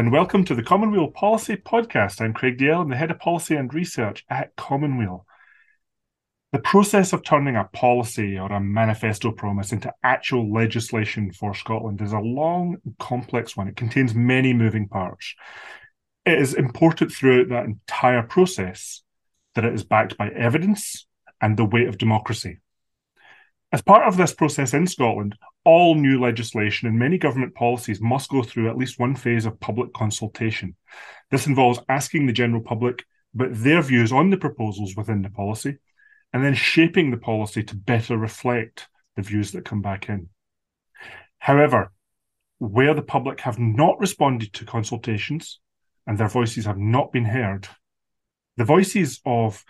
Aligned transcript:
And 0.00 0.12
welcome 0.12 0.46
to 0.46 0.54
the 0.54 0.62
Common 0.62 0.92
Weal 0.92 1.08
Policy 1.08 1.56
Podcast. 1.56 2.22
I'm 2.22 2.32
Craig 2.32 2.56
Dalzell, 2.56 2.80
I'm 2.80 2.88
the 2.88 2.96
Head 2.96 3.10
of 3.10 3.18
Policy 3.18 3.54
and 3.54 3.74
Research 3.74 4.24
at 4.30 4.56
Common 4.56 4.96
Weal. 4.96 5.26
The 6.52 6.58
process 6.58 7.12
of 7.12 7.22
turning 7.22 7.54
a 7.54 7.64
policy 7.64 8.38
or 8.38 8.50
a 8.50 8.62
manifesto 8.62 9.30
promise 9.30 9.72
into 9.72 9.92
actual 10.02 10.50
legislation 10.50 11.32
for 11.32 11.54
Scotland 11.54 12.00
is 12.00 12.14
a 12.14 12.18
long 12.18 12.78
complex 12.98 13.58
one. 13.58 13.68
It 13.68 13.76
contains 13.76 14.14
many 14.14 14.54
moving 14.54 14.88
parts. 14.88 15.34
It 16.24 16.38
is 16.38 16.54
important 16.54 17.12
throughout 17.12 17.50
that 17.50 17.66
entire 17.66 18.22
process 18.22 19.02
that 19.54 19.66
it 19.66 19.74
is 19.74 19.84
backed 19.84 20.16
by 20.16 20.30
evidence 20.30 21.06
and 21.42 21.58
the 21.58 21.66
weight 21.66 21.88
of 21.88 21.98
democracy. 21.98 22.60
As 23.72 23.82
part 23.82 24.08
of 24.08 24.16
this 24.16 24.34
process 24.34 24.74
in 24.74 24.86
Scotland, 24.88 25.36
all 25.64 25.94
new 25.94 26.20
legislation 26.20 26.88
and 26.88 26.98
many 26.98 27.18
government 27.18 27.54
policies 27.54 28.00
must 28.00 28.28
go 28.28 28.42
through 28.42 28.68
at 28.68 28.76
least 28.76 28.98
one 28.98 29.14
phase 29.14 29.46
of 29.46 29.60
public 29.60 29.92
consultation. 29.92 30.74
This 31.30 31.46
involves 31.46 31.78
asking 31.88 32.26
the 32.26 32.32
general 32.32 32.62
public 32.62 33.04
about 33.32 33.50
their 33.52 33.80
views 33.80 34.10
on 34.10 34.30
the 34.30 34.36
proposals 34.36 34.96
within 34.96 35.22
the 35.22 35.30
policy 35.30 35.76
and 36.32 36.44
then 36.44 36.54
shaping 36.54 37.10
the 37.10 37.16
policy 37.16 37.62
to 37.62 37.76
better 37.76 38.16
reflect 38.16 38.88
the 39.14 39.22
views 39.22 39.52
that 39.52 39.64
come 39.64 39.82
back 39.82 40.08
in. 40.08 40.28
However, 41.38 41.92
where 42.58 42.94
the 42.94 43.02
public 43.02 43.40
have 43.40 43.58
not 43.58 44.00
responded 44.00 44.52
to 44.54 44.64
consultations 44.64 45.60
and 46.06 46.18
their 46.18 46.28
voices 46.28 46.66
have 46.66 46.78
not 46.78 47.12
been 47.12 47.24
heard, 47.24 47.68
the 48.56 48.64
voices 48.64 49.20
of 49.24 49.64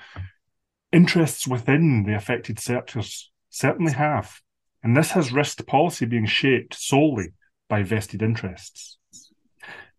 interests 0.90 1.46
within 1.46 2.04
the 2.04 2.14
affected 2.14 2.58
sectors 2.58 3.29
certainly 3.50 3.92
have. 3.92 4.40
And 4.82 4.96
this 4.96 5.10
has 5.10 5.32
risked 5.32 5.66
policy 5.66 6.06
being 6.06 6.26
shaped 6.26 6.74
solely 6.74 7.34
by 7.68 7.82
vested 7.82 8.22
interests. 8.22 8.96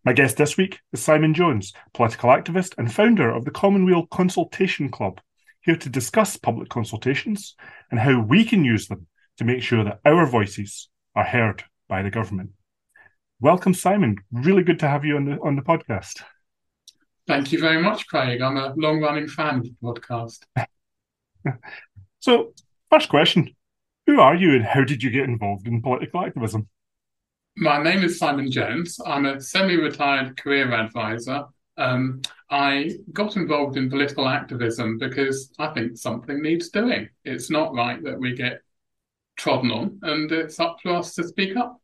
My 0.04 0.12
guest 0.12 0.36
this 0.36 0.56
week 0.56 0.80
is 0.92 1.00
Simon 1.00 1.32
Jones, 1.32 1.72
political 1.94 2.30
activist 2.30 2.74
and 2.76 2.92
founder 2.92 3.30
of 3.30 3.44
the 3.44 3.52
Common 3.52 3.84
Weal 3.84 4.06
Consultation 4.06 4.88
Club, 4.88 5.20
here 5.60 5.76
to 5.76 5.88
discuss 5.88 6.36
public 6.36 6.68
consultations 6.68 7.54
and 7.90 8.00
how 8.00 8.20
we 8.20 8.44
can 8.44 8.64
use 8.64 8.88
them 8.88 9.06
to 9.38 9.44
make 9.44 9.62
sure 9.62 9.84
that 9.84 10.00
our 10.04 10.26
voices 10.26 10.88
are 11.14 11.24
heard 11.24 11.62
by 11.88 12.02
the 12.02 12.10
government. 12.10 12.50
Welcome, 13.40 13.74
Simon. 13.74 14.16
Really 14.32 14.64
good 14.64 14.80
to 14.80 14.88
have 14.88 15.04
you 15.04 15.16
on 15.16 15.24
the 15.24 15.38
on 15.40 15.56
the 15.56 15.62
podcast. 15.62 16.22
Thank 17.26 17.52
you 17.52 17.60
very 17.60 17.80
much, 17.80 18.08
Craig. 18.08 18.40
I'm 18.40 18.56
a 18.56 18.74
long 18.76 19.00
running 19.00 19.28
fan 19.28 19.58
of 19.58 19.62
the 19.64 19.74
podcast. 19.80 20.38
so, 22.18 22.52
First 22.92 23.08
question 23.08 23.56
Who 24.06 24.20
are 24.20 24.34
you 24.34 24.54
and 24.54 24.66
how 24.66 24.84
did 24.84 25.02
you 25.02 25.08
get 25.08 25.24
involved 25.24 25.66
in 25.66 25.80
political 25.80 26.26
activism? 26.26 26.68
My 27.56 27.82
name 27.82 28.04
is 28.04 28.18
Simon 28.18 28.50
Jones. 28.50 29.00
I'm 29.06 29.24
a 29.24 29.40
semi 29.40 29.76
retired 29.76 30.36
career 30.36 30.70
advisor. 30.70 31.46
Um, 31.78 32.20
I 32.50 32.90
got 33.10 33.36
involved 33.36 33.78
in 33.78 33.88
political 33.88 34.28
activism 34.28 34.98
because 34.98 35.54
I 35.58 35.68
think 35.68 35.96
something 35.96 36.42
needs 36.42 36.68
doing. 36.68 37.08
It's 37.24 37.50
not 37.50 37.72
right 37.72 38.04
that 38.04 38.20
we 38.20 38.36
get 38.36 38.60
trodden 39.36 39.70
on, 39.70 39.98
and 40.02 40.30
it's 40.30 40.60
up 40.60 40.76
to 40.82 40.92
us 40.92 41.14
to 41.14 41.24
speak 41.26 41.56
up. 41.56 41.80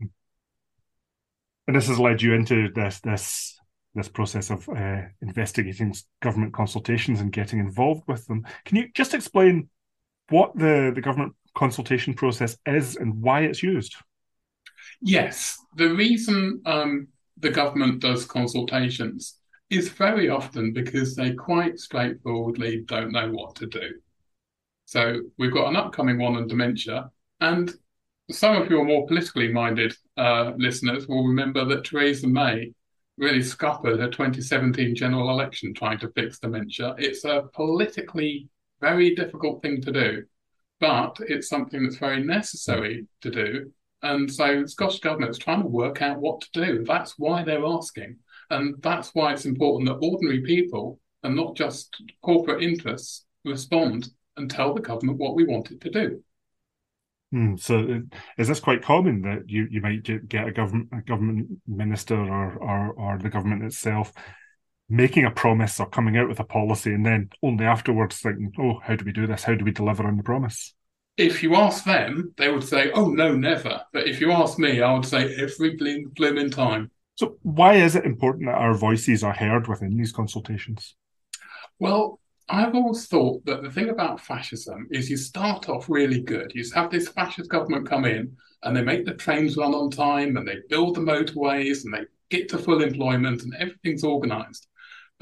And 0.00 1.76
this 1.76 1.86
has 1.86 2.00
led 2.00 2.20
you 2.20 2.34
into 2.34 2.72
this 2.74 2.98
this 2.98 3.56
this 3.94 4.08
process 4.08 4.50
of 4.50 4.68
uh, 4.68 5.02
investigating 5.20 5.94
government 6.20 6.54
consultations 6.54 7.20
and 7.20 7.30
getting 7.30 7.60
involved 7.60 8.02
with 8.08 8.26
them. 8.26 8.44
Can 8.64 8.78
you 8.78 8.88
just 8.94 9.14
explain 9.14 9.68
what 10.32 10.56
the, 10.56 10.90
the 10.94 11.00
government 11.00 11.34
consultation 11.54 12.14
process 12.14 12.56
is 12.66 12.96
and 12.96 13.20
why 13.20 13.42
it's 13.42 13.62
used? 13.62 13.94
Yes, 15.00 15.58
the 15.76 15.94
reason 15.94 16.62
um, 16.66 17.08
the 17.38 17.50
government 17.50 18.00
does 18.00 18.24
consultations 18.24 19.38
is 19.70 19.88
very 19.88 20.28
often 20.28 20.72
because 20.72 21.14
they 21.14 21.32
quite 21.32 21.78
straightforwardly 21.78 22.84
don't 22.86 23.12
know 23.12 23.30
what 23.30 23.54
to 23.56 23.66
do. 23.66 23.90
So 24.86 25.20
we've 25.38 25.52
got 25.52 25.68
an 25.68 25.76
upcoming 25.76 26.18
one 26.18 26.36
on 26.36 26.46
dementia, 26.46 27.10
and 27.40 27.72
some 28.30 28.60
of 28.60 28.70
your 28.70 28.84
more 28.84 29.06
politically 29.06 29.48
minded 29.48 29.94
uh, 30.16 30.52
listeners 30.56 31.06
will 31.08 31.26
remember 31.26 31.64
that 31.64 31.84
Theresa 31.84 32.26
May 32.26 32.72
really 33.18 33.42
scuppered 33.42 34.00
her 34.00 34.10
2017 34.10 34.94
general 34.94 35.30
election 35.30 35.74
trying 35.74 35.98
to 36.00 36.10
fix 36.10 36.38
dementia. 36.38 36.94
It's 36.98 37.24
a 37.24 37.44
politically 37.52 38.48
very 38.82 39.14
difficult 39.14 39.62
thing 39.62 39.80
to 39.82 39.92
do, 39.92 40.24
but 40.80 41.16
it's 41.20 41.48
something 41.48 41.82
that's 41.82 41.96
very 41.96 42.22
necessary 42.22 43.06
to 43.22 43.30
do. 43.30 43.72
And 44.02 44.30
so 44.30 44.62
the 44.62 44.68
Scottish 44.68 45.00
Government 45.00 45.30
is 45.30 45.38
trying 45.38 45.62
to 45.62 45.68
work 45.68 46.02
out 46.02 46.20
what 46.20 46.40
to 46.40 46.64
do. 46.64 46.84
That's 46.84 47.18
why 47.18 47.44
they're 47.44 47.64
asking. 47.64 48.16
And 48.50 48.74
that's 48.82 49.10
why 49.14 49.32
it's 49.32 49.46
important 49.46 49.88
that 49.88 50.06
ordinary 50.06 50.42
people 50.42 50.98
and 51.22 51.36
not 51.36 51.56
just 51.56 52.02
corporate 52.20 52.62
interests 52.62 53.24
respond 53.44 54.08
and 54.36 54.50
tell 54.50 54.74
the 54.74 54.80
government 54.80 55.18
what 55.18 55.36
we 55.36 55.44
want 55.44 55.70
it 55.70 55.80
to 55.82 55.90
do. 55.90 56.22
Hmm, 57.30 57.56
so 57.56 58.02
is 58.36 58.48
this 58.48 58.60
quite 58.60 58.82
common 58.82 59.22
that 59.22 59.48
you, 59.48 59.66
you 59.70 59.80
might 59.80 60.02
get 60.28 60.48
a 60.48 60.52
government 60.52 60.88
a 60.92 61.00
government 61.00 61.48
minister 61.66 62.14
or, 62.14 62.56
or 62.56 62.92
or 62.92 63.18
the 63.18 63.30
government 63.30 63.64
itself 63.64 64.12
making 64.88 65.24
a 65.24 65.30
promise 65.30 65.80
or 65.80 65.88
coming 65.88 66.16
out 66.16 66.28
with 66.28 66.40
a 66.40 66.44
policy 66.44 66.92
and 66.92 67.04
then 67.04 67.30
only 67.42 67.64
afterwards 67.64 68.18
thinking, 68.18 68.52
oh, 68.58 68.80
how 68.82 68.94
do 68.94 69.04
we 69.04 69.12
do 69.12 69.26
this? 69.26 69.44
How 69.44 69.54
do 69.54 69.64
we 69.64 69.70
deliver 69.70 70.06
on 70.06 70.16
the 70.16 70.22
promise? 70.22 70.74
If 71.16 71.42
you 71.42 71.54
ask 71.54 71.84
them, 71.84 72.32
they 72.36 72.50
would 72.50 72.64
say, 72.64 72.90
oh, 72.92 73.08
no, 73.08 73.34
never. 73.34 73.82
But 73.92 74.08
if 74.08 74.20
you 74.20 74.32
ask 74.32 74.58
me, 74.58 74.80
I 74.80 74.92
would 74.92 75.04
say 75.04 75.34
every 75.36 75.76
blooming 76.14 76.50
time. 76.50 76.90
So, 77.16 77.36
why 77.42 77.74
is 77.74 77.94
it 77.94 78.06
important 78.06 78.46
that 78.46 78.56
our 78.56 78.74
voices 78.74 79.22
are 79.22 79.34
heard 79.34 79.68
within 79.68 79.96
these 79.96 80.12
consultations? 80.12 80.94
Well, 81.78 82.18
I've 82.48 82.74
always 82.74 83.06
thought 83.06 83.44
that 83.46 83.62
the 83.62 83.70
thing 83.70 83.90
about 83.90 84.20
fascism 84.20 84.88
is 84.90 85.10
you 85.10 85.16
start 85.16 85.68
off 85.68 85.88
really 85.88 86.20
good. 86.20 86.52
You 86.54 86.64
have 86.74 86.90
this 86.90 87.08
fascist 87.08 87.50
government 87.50 87.88
come 87.88 88.04
in 88.04 88.36
and 88.62 88.76
they 88.76 88.82
make 88.82 89.04
the 89.04 89.14
trains 89.14 89.56
run 89.56 89.74
on 89.74 89.90
time 89.90 90.36
and 90.36 90.46
they 90.46 90.58
build 90.68 90.96
the 90.96 91.00
motorways 91.00 91.84
and 91.84 91.94
they 91.94 92.04
get 92.30 92.48
to 92.50 92.58
full 92.58 92.82
employment 92.82 93.42
and 93.42 93.54
everything's 93.54 94.04
organized. 94.04 94.66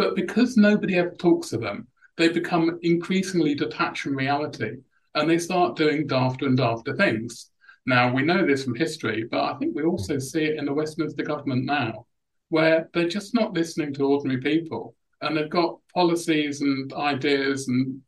But 0.00 0.16
because 0.16 0.56
nobody 0.56 0.94
ever 0.94 1.14
talks 1.14 1.50
to 1.50 1.58
them, 1.58 1.86
they 2.16 2.30
become 2.30 2.78
increasingly 2.80 3.54
detached 3.54 4.00
from 4.00 4.16
reality 4.16 4.78
and 5.14 5.28
they 5.28 5.36
start 5.36 5.76
doing 5.76 6.08
dafter 6.08 6.46
and 6.46 6.58
dafter 6.58 6.96
things. 6.96 7.50
Now, 7.84 8.10
we 8.10 8.22
know 8.22 8.46
this 8.46 8.64
from 8.64 8.76
history, 8.76 9.24
but 9.30 9.44
I 9.44 9.58
think 9.58 9.76
we 9.76 9.82
also 9.82 10.18
see 10.18 10.44
it 10.44 10.56
in 10.56 10.64
the 10.64 10.72
Westminster 10.72 11.22
government 11.22 11.66
now, 11.66 12.06
where 12.48 12.88
they're 12.94 13.10
just 13.10 13.34
not 13.34 13.52
listening 13.52 13.92
to 13.92 14.06
ordinary 14.06 14.40
people 14.40 14.96
and 15.20 15.36
they've 15.36 15.50
got 15.50 15.80
policies 15.92 16.62
and 16.62 16.90
ideas 16.94 17.68
and 17.68 18.00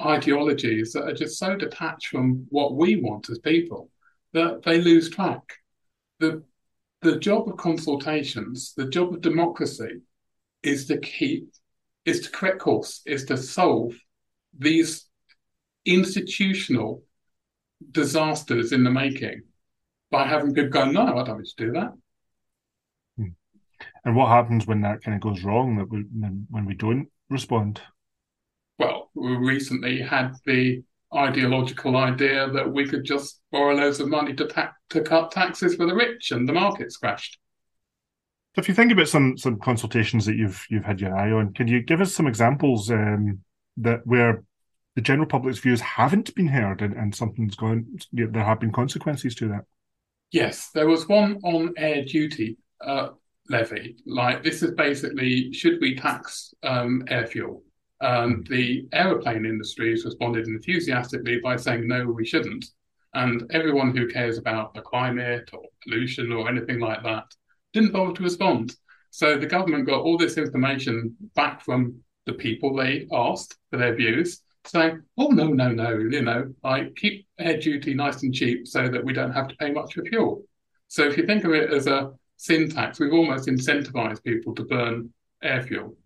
ideologies 0.00 0.94
that 0.94 1.04
are 1.04 1.12
just 1.12 1.38
so 1.38 1.54
detached 1.54 2.06
from 2.06 2.46
what 2.48 2.76
we 2.76 2.96
want 2.96 3.28
as 3.28 3.38
people 3.40 3.90
that 4.32 4.62
they 4.62 4.80
lose 4.80 5.10
track. 5.10 5.42
The, 6.20 6.42
the 7.02 7.18
job 7.18 7.46
of 7.46 7.58
consultations, 7.58 8.72
the 8.74 8.88
job 8.88 9.12
of 9.12 9.20
democracy, 9.20 10.00
is 10.64 10.86
to 10.86 10.98
keep, 10.98 11.48
is 12.04 12.20
to 12.22 12.30
correct 12.30 12.58
course, 12.58 13.02
is 13.06 13.24
to 13.26 13.36
solve 13.36 13.94
these 14.56 15.06
institutional 15.84 17.02
disasters 17.90 18.72
in 18.72 18.84
the 18.84 18.90
making 18.90 19.42
by 20.10 20.26
having 20.26 20.54
people 20.54 20.70
go, 20.70 20.84
no, 20.84 21.02
I 21.02 21.24
don't 21.24 21.36
want 21.36 21.46
to 21.46 21.66
do 21.66 21.72
that. 21.72 21.92
Hmm. 23.16 23.28
And 24.04 24.16
what 24.16 24.28
happens 24.28 24.66
when 24.66 24.80
that 24.82 25.02
kind 25.02 25.14
of 25.14 25.20
goes 25.20 25.44
wrong? 25.44 25.76
That 25.76 25.90
we, 25.90 26.04
when 26.50 26.64
we 26.64 26.74
don't 26.74 27.08
respond? 27.28 27.80
Well, 28.78 29.10
we 29.14 29.36
recently 29.36 30.00
had 30.00 30.34
the 30.46 30.82
ideological 31.14 31.96
idea 31.96 32.50
that 32.50 32.72
we 32.72 32.88
could 32.88 33.04
just 33.04 33.40
borrow 33.52 33.74
loads 33.74 34.00
of 34.00 34.08
money 34.08 34.34
to 34.34 34.46
ta- 34.46 34.72
to 34.90 35.00
cut 35.02 35.30
taxes 35.30 35.76
for 35.76 35.86
the 35.86 35.94
rich, 35.94 36.32
and 36.32 36.48
the 36.48 36.52
markets 36.52 36.96
crashed. 36.96 37.38
So 38.54 38.60
if 38.60 38.68
you 38.68 38.74
think 38.74 38.92
about 38.92 39.08
some 39.08 39.36
some 39.36 39.58
consultations 39.58 40.26
that 40.26 40.36
you've 40.36 40.64
you've 40.70 40.84
had 40.84 41.00
your 41.00 41.16
eye 41.16 41.32
on, 41.32 41.52
can 41.54 41.66
you 41.66 41.82
give 41.82 42.00
us 42.00 42.14
some 42.14 42.28
examples 42.28 42.88
um, 42.88 43.40
that 43.78 44.06
where 44.06 44.44
the 44.94 45.00
general 45.00 45.26
public's 45.26 45.58
views 45.58 45.80
haven't 45.80 46.32
been 46.36 46.46
heard 46.46 46.80
and, 46.80 46.94
and 46.94 47.12
something's 47.12 47.56
gone 47.56 47.84
you 48.12 48.26
know, 48.26 48.30
there 48.30 48.44
have 48.44 48.60
been 48.60 48.70
consequences 48.70 49.34
to 49.36 49.48
that? 49.48 49.64
Yes, 50.30 50.70
there 50.72 50.86
was 50.86 51.08
one 51.08 51.40
on 51.42 51.74
air 51.76 52.04
duty 52.04 52.56
uh, 52.80 53.08
levy. 53.50 53.96
Like 54.06 54.44
this 54.44 54.62
is 54.62 54.70
basically 54.70 55.52
should 55.52 55.80
we 55.80 55.96
tax 55.96 56.54
um, 56.62 57.02
air 57.08 57.26
fuel? 57.26 57.64
Um, 58.00 58.44
the 58.48 58.86
aeroplane 58.92 59.46
industry 59.46 59.90
has 59.90 60.04
responded 60.04 60.46
enthusiastically 60.46 61.40
by 61.40 61.56
saying 61.56 61.88
no, 61.88 62.06
we 62.06 62.24
shouldn't. 62.24 62.66
And 63.14 63.50
everyone 63.52 63.96
who 63.96 64.06
cares 64.08 64.38
about 64.38 64.74
the 64.74 64.80
climate 64.80 65.50
or 65.52 65.62
pollution 65.82 66.30
or 66.30 66.48
anything 66.48 66.78
like 66.78 67.02
that 67.02 67.24
didn't 67.74 67.92
bother 67.92 68.14
to 68.14 68.22
respond. 68.22 68.74
So 69.10 69.36
the 69.36 69.46
government 69.46 69.86
got 69.86 70.00
all 70.00 70.16
this 70.16 70.38
information 70.38 71.16
back 71.34 71.60
from 71.60 72.00
the 72.26 72.32
people 72.32 72.74
they 72.74 73.06
asked 73.12 73.56
for 73.70 73.76
their 73.76 73.94
views, 73.94 74.40
saying, 74.64 75.02
"Oh 75.18 75.28
no, 75.28 75.48
no, 75.48 75.68
no, 75.68 75.98
you 75.98 76.22
know, 76.22 76.54
I 76.64 76.90
keep 76.96 77.26
air 77.38 77.58
duty 77.58 77.92
nice 77.92 78.22
and 78.22 78.34
cheap 78.34 78.66
so 78.66 78.88
that 78.88 79.04
we 79.04 79.12
don't 79.12 79.32
have 79.32 79.48
to 79.48 79.56
pay 79.56 79.70
much 79.70 79.94
for 79.94 80.04
fuel." 80.04 80.44
So 80.88 81.06
if 81.06 81.18
you 81.18 81.26
think 81.26 81.44
of 81.44 81.52
it 81.52 81.72
as 81.72 81.86
a 81.86 82.12
sin 82.36 82.70
tax, 82.70 82.98
we've 82.98 83.12
almost 83.12 83.48
incentivized 83.48 84.24
people 84.24 84.54
to 84.54 84.64
burn 84.64 85.12
air 85.42 85.62
fuel. 85.62 85.96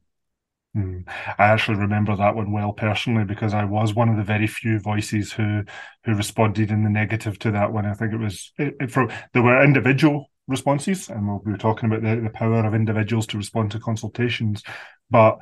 Mm. 0.77 1.09
I 1.39 1.47
actually 1.47 1.79
remember 1.79 2.15
that 2.15 2.35
one 2.35 2.53
well 2.53 2.73
personally 2.73 3.25
because 3.25 3.55
I 3.55 3.65
was 3.65 3.95
one 3.95 4.09
of 4.09 4.17
the 4.17 4.23
very 4.23 4.47
few 4.47 4.79
voices 4.79 5.33
who 5.33 5.65
who 6.05 6.15
responded 6.15 6.71
in 6.71 6.85
the 6.85 6.91
negative 6.91 7.39
to 7.41 7.51
that 7.53 7.73
one. 7.73 7.87
I 7.87 7.95
think 7.95 8.13
it 8.13 8.19
was 8.19 8.53
it, 8.59 8.77
it, 8.81 8.91
for 8.91 9.09
there 9.33 9.43
were 9.43 9.65
individual 9.65 10.31
responses, 10.49 11.09
and 11.09 11.29
we'll 11.29 11.39
be 11.39 11.57
talking 11.57 11.91
about 11.91 12.03
the, 12.03 12.21
the 12.21 12.31
power 12.31 12.67
of 12.67 12.75
individuals 12.75 13.27
to 13.29 13.37
respond 13.37 13.71
to 13.73 13.79
consultations. 13.79 14.63
But 15.11 15.39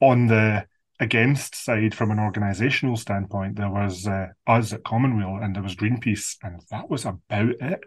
on 0.00 0.28
the 0.28 0.66
against 1.00 1.56
side, 1.56 1.94
from 1.94 2.12
an 2.12 2.18
organisational 2.18 2.96
standpoint, 2.96 3.56
there 3.56 3.70
was 3.70 4.06
uh, 4.06 4.28
us 4.46 4.72
at 4.72 4.84
Common 4.84 5.16
Weal 5.16 5.40
and 5.42 5.56
there 5.56 5.62
was 5.62 5.74
Greenpeace, 5.74 6.36
and 6.42 6.60
that 6.70 6.88
was 6.88 7.04
about 7.04 7.50
it. 7.60 7.80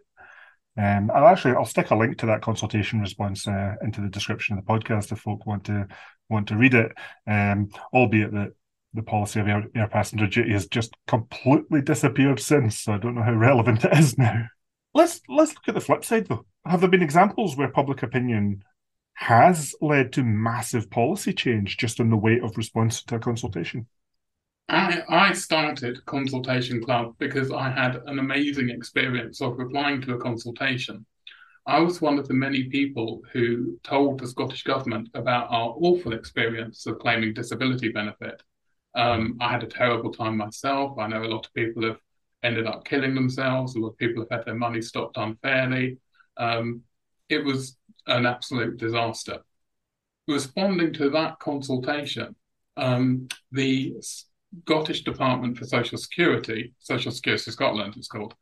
Um, 0.78 1.10
I'll 1.14 1.28
actually 1.28 1.56
I'll 1.56 1.66
stick 1.66 1.92
a 1.92 1.96
link 1.96 2.18
to 2.18 2.26
that 2.26 2.42
consultation 2.42 3.00
response 3.00 3.48
uh, 3.48 3.76
into 3.82 4.02
the 4.02 4.10
description 4.10 4.58
of 4.58 4.66
the 4.66 4.72
podcast 4.72 5.12
if 5.14 5.20
folk 5.20 5.46
want 5.46 5.64
to 5.66 5.88
want 6.30 6.50
to 6.50 6.58
read 6.58 6.74
it. 6.74 6.92
Um, 7.26 7.70
albeit 7.94 8.34
that 8.34 8.52
the 8.94 9.04
policy 9.04 9.40
of 9.40 9.48
air, 9.48 9.66
air 9.76 9.88
passenger 9.88 10.28
duty 10.28 10.52
has 10.52 10.68
just 10.68 10.94
completely 11.08 11.82
disappeared 11.82 12.40
since. 12.40 12.80
So 12.80 12.94
I 12.94 12.98
don't 12.98 13.16
know 13.16 13.24
how 13.24 13.34
relevant 13.34 13.84
it 13.86 13.98
is 13.98 14.18
now. 14.18 14.48
Let's 14.94 15.22
let's 15.30 15.54
look 15.54 15.68
at 15.68 15.76
the 15.76 15.82
flip 15.82 16.04
side 16.04 16.28
though. 16.28 16.46
Have 16.66 16.82
there 16.82 16.90
been 16.90 17.04
examples 17.04 17.56
where 17.56 17.70
public 17.70 18.02
opinion 18.02 18.64
has 19.14 19.76
led 19.82 20.12
to 20.14 20.24
massive 20.24 20.90
policy 20.90 21.32
change 21.32 21.78
just 21.78 22.00
in 22.00 22.10
the 22.10 22.18
weight 22.18 22.44
of 22.44 22.58
response 22.58 23.04
to 23.04 23.16
a 23.16 23.20
consultation? 23.20 23.88
I, 24.68 25.04
I 25.08 25.34
started 25.34 26.04
Consultation 26.06 26.84
Club 26.84 27.14
because 27.20 27.52
I 27.52 27.70
had 27.70 28.02
an 28.08 28.18
amazing 28.18 28.72
experience 28.72 29.42
of 29.42 29.60
replying 29.60 30.02
to 30.02 30.16
a 30.16 30.20
consultation. 30.20 31.06
I 31.68 31.80
was 31.80 32.02
one 32.02 32.18
of 32.18 32.28
the 32.28 32.34
many 32.34 32.64
people 32.64 33.22
who 33.32 33.80
told 33.84 34.20
the 34.20 34.28
Scottish 34.28 34.64
Government 34.64 35.10
about 35.14 35.48
our 35.52 35.76
awful 35.80 36.14
experience 36.14 36.86
of 36.88 37.00
claiming 37.00 37.34
disability 37.34 37.90
benefit. 37.90 38.42
Um, 38.96 39.38
I 39.40 39.52
had 39.52 39.64
a 39.64 39.68
terrible 39.68 40.12
time 40.12 40.38
myself. 40.38 40.98
I 40.98 41.08
know 41.08 41.24
a 41.24 41.26
lot 41.26 41.46
of 41.46 41.54
people 41.54 41.84
have 41.84 42.00
ended 42.44 42.66
up 42.66 42.86
killing 42.86 43.14
themselves. 43.14 43.76
A 43.76 43.80
lot 43.80 43.90
of 43.90 43.98
people 43.98 44.24
have 44.24 44.40
had 44.40 44.46
their 44.46 44.56
money 44.56 44.82
stopped 44.82 45.18
unfairly. 45.18 45.98
Um, 46.38 46.82
it 47.30 47.44
was 47.44 47.78
an 48.08 48.26
absolute 48.26 48.78
disaster. 48.78 49.40
Responding 50.28 50.94
to 50.94 51.10
that 51.12 51.40
consultation, 51.40 52.36
um, 52.78 53.28
the 53.52 53.96
Scottish 54.64 55.04
Department 55.04 55.58
for 55.58 55.66
Social 55.66 55.98
Security, 55.98 56.74
Social 56.80 57.12
Security 57.12 57.52
Scotland, 57.52 57.96
it's 57.98 58.08
called, 58.08 58.34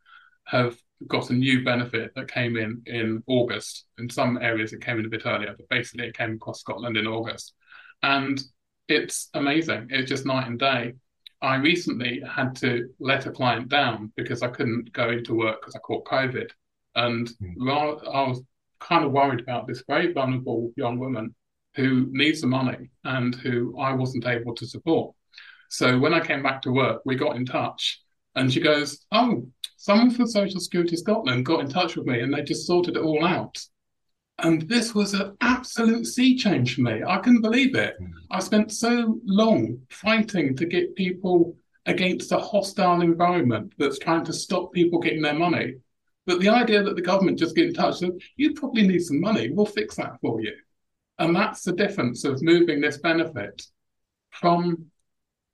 have 0.45 0.77
got 1.07 1.29
a 1.29 1.33
new 1.33 1.63
benefit 1.63 2.11
that 2.15 2.31
came 2.31 2.57
in 2.57 2.81
in 2.85 3.23
August. 3.27 3.85
In 3.97 4.09
some 4.09 4.37
areas, 4.41 4.73
it 4.73 4.81
came 4.81 4.99
in 4.99 5.05
a 5.05 5.09
bit 5.09 5.25
earlier, 5.25 5.53
but 5.57 5.69
basically, 5.69 6.07
it 6.07 6.17
came 6.17 6.33
across 6.33 6.61
Scotland 6.61 6.97
in 6.97 7.07
August, 7.07 7.53
and 8.01 8.41
it's 8.87 9.29
amazing. 9.33 9.87
It's 9.89 10.09
just 10.09 10.25
night 10.25 10.47
and 10.47 10.59
day. 10.59 10.93
I 11.41 11.55
recently 11.55 12.21
had 12.21 12.55
to 12.57 12.89
let 12.99 13.25
a 13.25 13.31
client 13.31 13.67
down 13.67 14.13
because 14.15 14.41
I 14.43 14.47
couldn't 14.47 14.93
go 14.93 15.09
into 15.09 15.35
work 15.35 15.61
because 15.61 15.75
I 15.75 15.79
caught 15.79 16.05
COVID, 16.05 16.49
and 16.95 17.29
mm. 17.41 17.71
I 17.71 18.27
was 18.27 18.41
kind 18.79 19.05
of 19.05 19.11
worried 19.11 19.39
about 19.39 19.67
this 19.67 19.83
very 19.87 20.11
vulnerable 20.11 20.71
young 20.75 20.99
woman 20.99 21.33
who 21.75 22.07
needs 22.11 22.41
the 22.41 22.47
money 22.47 22.89
and 23.03 23.33
who 23.35 23.77
I 23.79 23.93
wasn't 23.93 24.27
able 24.27 24.53
to 24.55 24.67
support. 24.67 25.15
So 25.69 25.97
when 25.97 26.13
I 26.13 26.19
came 26.19 26.43
back 26.43 26.61
to 26.63 26.71
work, 26.71 27.01
we 27.05 27.15
got 27.15 27.35
in 27.35 27.45
touch 27.45 27.99
and 28.35 28.51
she 28.51 28.59
goes, 28.59 29.05
Oh, 29.11 29.47
someone 29.77 30.11
from 30.11 30.27
Social 30.27 30.59
Security 30.59 30.95
Scotland 30.95 31.45
got 31.45 31.61
in 31.61 31.67
touch 31.67 31.95
with 31.95 32.05
me 32.05 32.19
and 32.19 32.33
they 32.33 32.43
just 32.43 32.67
sorted 32.67 32.95
it 32.95 33.03
all 33.03 33.25
out. 33.25 33.57
And 34.39 34.63
this 34.63 34.93
was 34.93 35.13
an 35.13 35.35
absolute 35.41 36.05
sea 36.05 36.35
change 36.37 36.75
for 36.75 36.81
me. 36.81 37.01
I 37.07 37.17
couldn't 37.17 37.41
believe 37.41 37.75
it. 37.75 37.95
Mm. 38.01 38.11
I 38.31 38.39
spent 38.39 38.71
so 38.71 39.19
long 39.25 39.79
fighting 39.89 40.55
to 40.57 40.65
get 40.65 40.95
people 40.95 41.55
against 41.85 42.31
a 42.31 42.37
hostile 42.37 43.01
environment 43.01 43.73
that's 43.77 43.99
trying 43.99 44.25
to 44.25 44.33
stop 44.33 44.71
people 44.73 44.99
getting 44.99 45.21
their 45.21 45.33
money. 45.33 45.75
But 46.25 46.39
the 46.39 46.49
idea 46.49 46.83
that 46.83 46.95
the 46.95 47.01
government 47.01 47.39
just 47.39 47.55
get 47.55 47.67
in 47.67 47.73
touch, 47.73 47.99
so 47.99 48.17
you 48.37 48.53
probably 48.53 48.87
need 48.87 49.01
some 49.01 49.19
money, 49.19 49.49
we'll 49.49 49.65
fix 49.65 49.95
that 49.95 50.19
for 50.21 50.41
you. 50.41 50.53
And 51.19 51.35
that's 51.35 51.63
the 51.63 51.73
difference 51.73 52.23
of 52.23 52.41
moving 52.41 52.81
this 52.81 52.97
benefit 52.97 53.61
from 54.31 54.85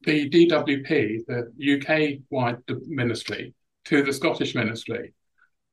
the 0.03 0.29
DWP, 0.29 1.25
the 1.25 1.51
UK 1.59 2.21
wide 2.29 2.57
ministry, 2.87 3.53
to 3.85 4.03
the 4.03 4.13
Scottish 4.13 4.55
ministry. 4.55 5.13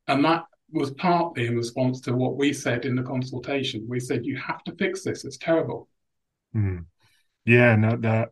And 0.09 0.25
that 0.25 0.45
was 0.73 0.93
partly 0.93 1.47
in 1.47 1.57
response 1.57 2.01
to 2.03 2.13
what 2.13 2.37
we 2.37 2.53
said 2.53 2.85
in 2.85 2.97
the 2.97 3.03
consultation. 3.03 3.87
We 3.89 4.01
said, 4.01 4.27
you 4.27 4.37
have 4.37 4.65
to 4.65 4.75
fix 4.75 5.05
this, 5.05 5.25
it's 5.25 5.39
terrible. 5.39 5.89
Mm. 6.55 6.87
Yeah, 7.45 7.77
no, 7.77 7.97
that 7.99 8.31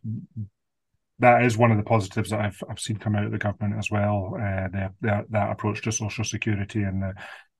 that 1.20 1.44
is 1.44 1.56
one 1.56 1.70
of 1.70 1.76
the 1.76 1.84
positives 1.84 2.31
that 2.31 2.40
I've 2.40 2.62
I've 2.69 2.81
seen 2.81 2.96
come 2.96 3.16
out 3.16 3.26
of 3.26 3.32
the 3.32 3.38
government 3.38 3.78
as 3.78 3.90
well. 3.90 4.34
Uh, 4.37 4.88
that 5.00 5.50
approach 5.50 5.82
to 5.82 5.93
social 5.93 6.25
security 6.25 6.82
and 6.82 7.02
the 7.02 7.14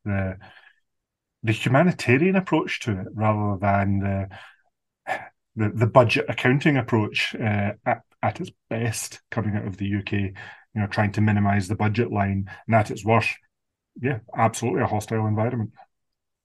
the 0.05 0.37
the 1.43 1.53
humanitarian 1.53 2.37
approach 2.37 2.81
to 2.81 2.93
it, 2.93 3.07
rather 3.15 3.59
than 3.61 4.01
the 4.01 4.29
the, 5.57 5.71
the 5.75 5.87
budget 5.87 6.27
accounting 6.29 6.77
approach 6.77 7.35
uh, 7.37 7.73
at, 7.87 8.03
at 8.23 8.41
its 8.41 8.51
best 8.69 9.21
coming 9.31 9.57
out 9.57 9.67
of 9.67 9.77
the 9.77 9.97
UK, 9.99 10.13
you 10.13 10.33
know, 10.75 10.87
trying 10.89 11.13
to 11.13 11.21
minimise 11.21 11.69
the 11.69 11.77
budget 11.77 12.11
line, 12.11 12.51
and 12.67 12.75
at 12.75 12.91
its 12.91 13.05
worst, 13.05 13.31
yeah, 14.01 14.19
absolutely 14.37 14.83
a 14.83 14.87
hostile 14.87 15.27
environment. 15.27 15.71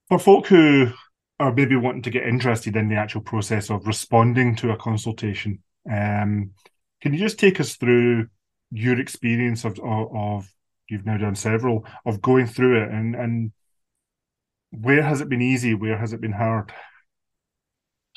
For 0.10 0.20
folk 0.20 0.48
who 0.48 0.92
are 1.40 1.54
maybe 1.54 1.76
wanting 1.76 2.04
to 2.04 2.10
get 2.10 2.28
interested 2.28 2.76
in 2.76 2.90
the 2.90 2.96
actual 2.96 3.22
process 3.22 3.70
of 3.70 3.88
responding 3.88 4.56
to 4.58 4.72
a 4.72 4.78
consultation, 4.78 5.60
um, 5.92 6.52
can 7.02 7.14
you 7.14 7.20
just 7.20 7.40
take 7.40 7.60
us 7.60 7.76
through 7.76 8.28
your 8.72 9.00
experience 9.00 9.66
of, 9.66 9.80
of, 9.80 10.16
of 10.16 10.54
you've 10.90 11.06
now 11.06 11.18
done 11.18 11.36
several 11.36 11.86
of 12.06 12.22
going 12.22 12.46
through 12.46 12.84
it 12.84 12.90
and 12.92 13.16
and 13.16 13.52
where 14.72 15.02
has 15.02 15.22
it 15.22 15.30
been 15.30 15.42
easy 15.42 15.74
where 15.74 15.98
has 15.98 16.14
it 16.14 16.22
been 16.22 16.32
hard 16.32 16.72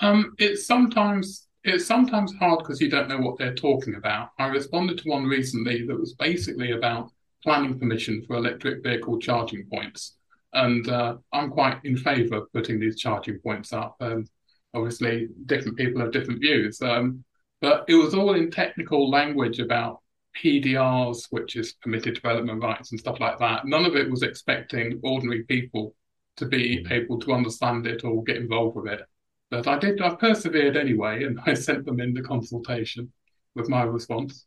um, 0.00 0.34
it's 0.38 0.66
sometimes 0.66 1.46
it's 1.64 1.86
sometimes 1.86 2.34
hard 2.34 2.58
because 2.58 2.80
you 2.80 2.90
don't 2.90 3.08
know 3.08 3.20
what 3.20 3.38
they're 3.38 3.54
talking 3.54 3.94
about. 3.94 4.30
I 4.38 4.46
responded 4.46 4.98
to 4.98 5.08
one 5.08 5.24
recently 5.24 5.86
that 5.86 5.98
was 5.98 6.14
basically 6.14 6.72
about 6.72 7.10
planning 7.42 7.78
permission 7.78 8.22
for 8.26 8.36
electric 8.36 8.82
vehicle 8.82 9.18
charging 9.20 9.66
points, 9.72 10.16
and 10.52 10.88
uh, 10.88 11.16
I'm 11.32 11.50
quite 11.50 11.78
in 11.84 11.96
favour 11.96 12.38
of 12.38 12.52
putting 12.52 12.80
these 12.80 12.98
charging 12.98 13.38
points 13.38 13.72
up. 13.72 13.96
Um, 14.00 14.26
obviously, 14.74 15.28
different 15.46 15.78
people 15.78 16.00
have 16.00 16.12
different 16.12 16.40
views, 16.40 16.82
um, 16.82 17.24
but 17.62 17.84
it 17.88 17.94
was 17.94 18.12
all 18.12 18.34
in 18.34 18.50
technical 18.50 19.08
language 19.08 19.60
about 19.60 20.00
PDRs, 20.36 21.28
which 21.30 21.56
is 21.56 21.74
permitted 21.74 22.16
development 22.16 22.62
rights 22.62 22.90
and 22.90 23.00
stuff 23.00 23.20
like 23.20 23.38
that. 23.38 23.64
None 23.64 23.86
of 23.86 23.94
it 23.94 24.10
was 24.10 24.22
expecting 24.22 25.00
ordinary 25.02 25.44
people 25.44 25.94
to 26.36 26.46
be 26.46 26.84
able 26.90 27.20
to 27.20 27.32
understand 27.32 27.86
it 27.86 28.04
or 28.04 28.24
get 28.24 28.36
involved 28.36 28.76
with 28.76 28.92
it. 28.92 29.02
But 29.50 29.68
I 29.68 29.78
did, 29.78 30.02
I 30.02 30.14
persevered 30.16 30.76
anyway, 30.76 31.24
and 31.24 31.38
I 31.46 31.54
sent 31.54 31.86
them 31.86 32.00
in 32.00 32.12
the 32.12 32.22
consultation 32.22 33.12
with 33.54 33.68
my 33.68 33.84
response. 33.84 34.44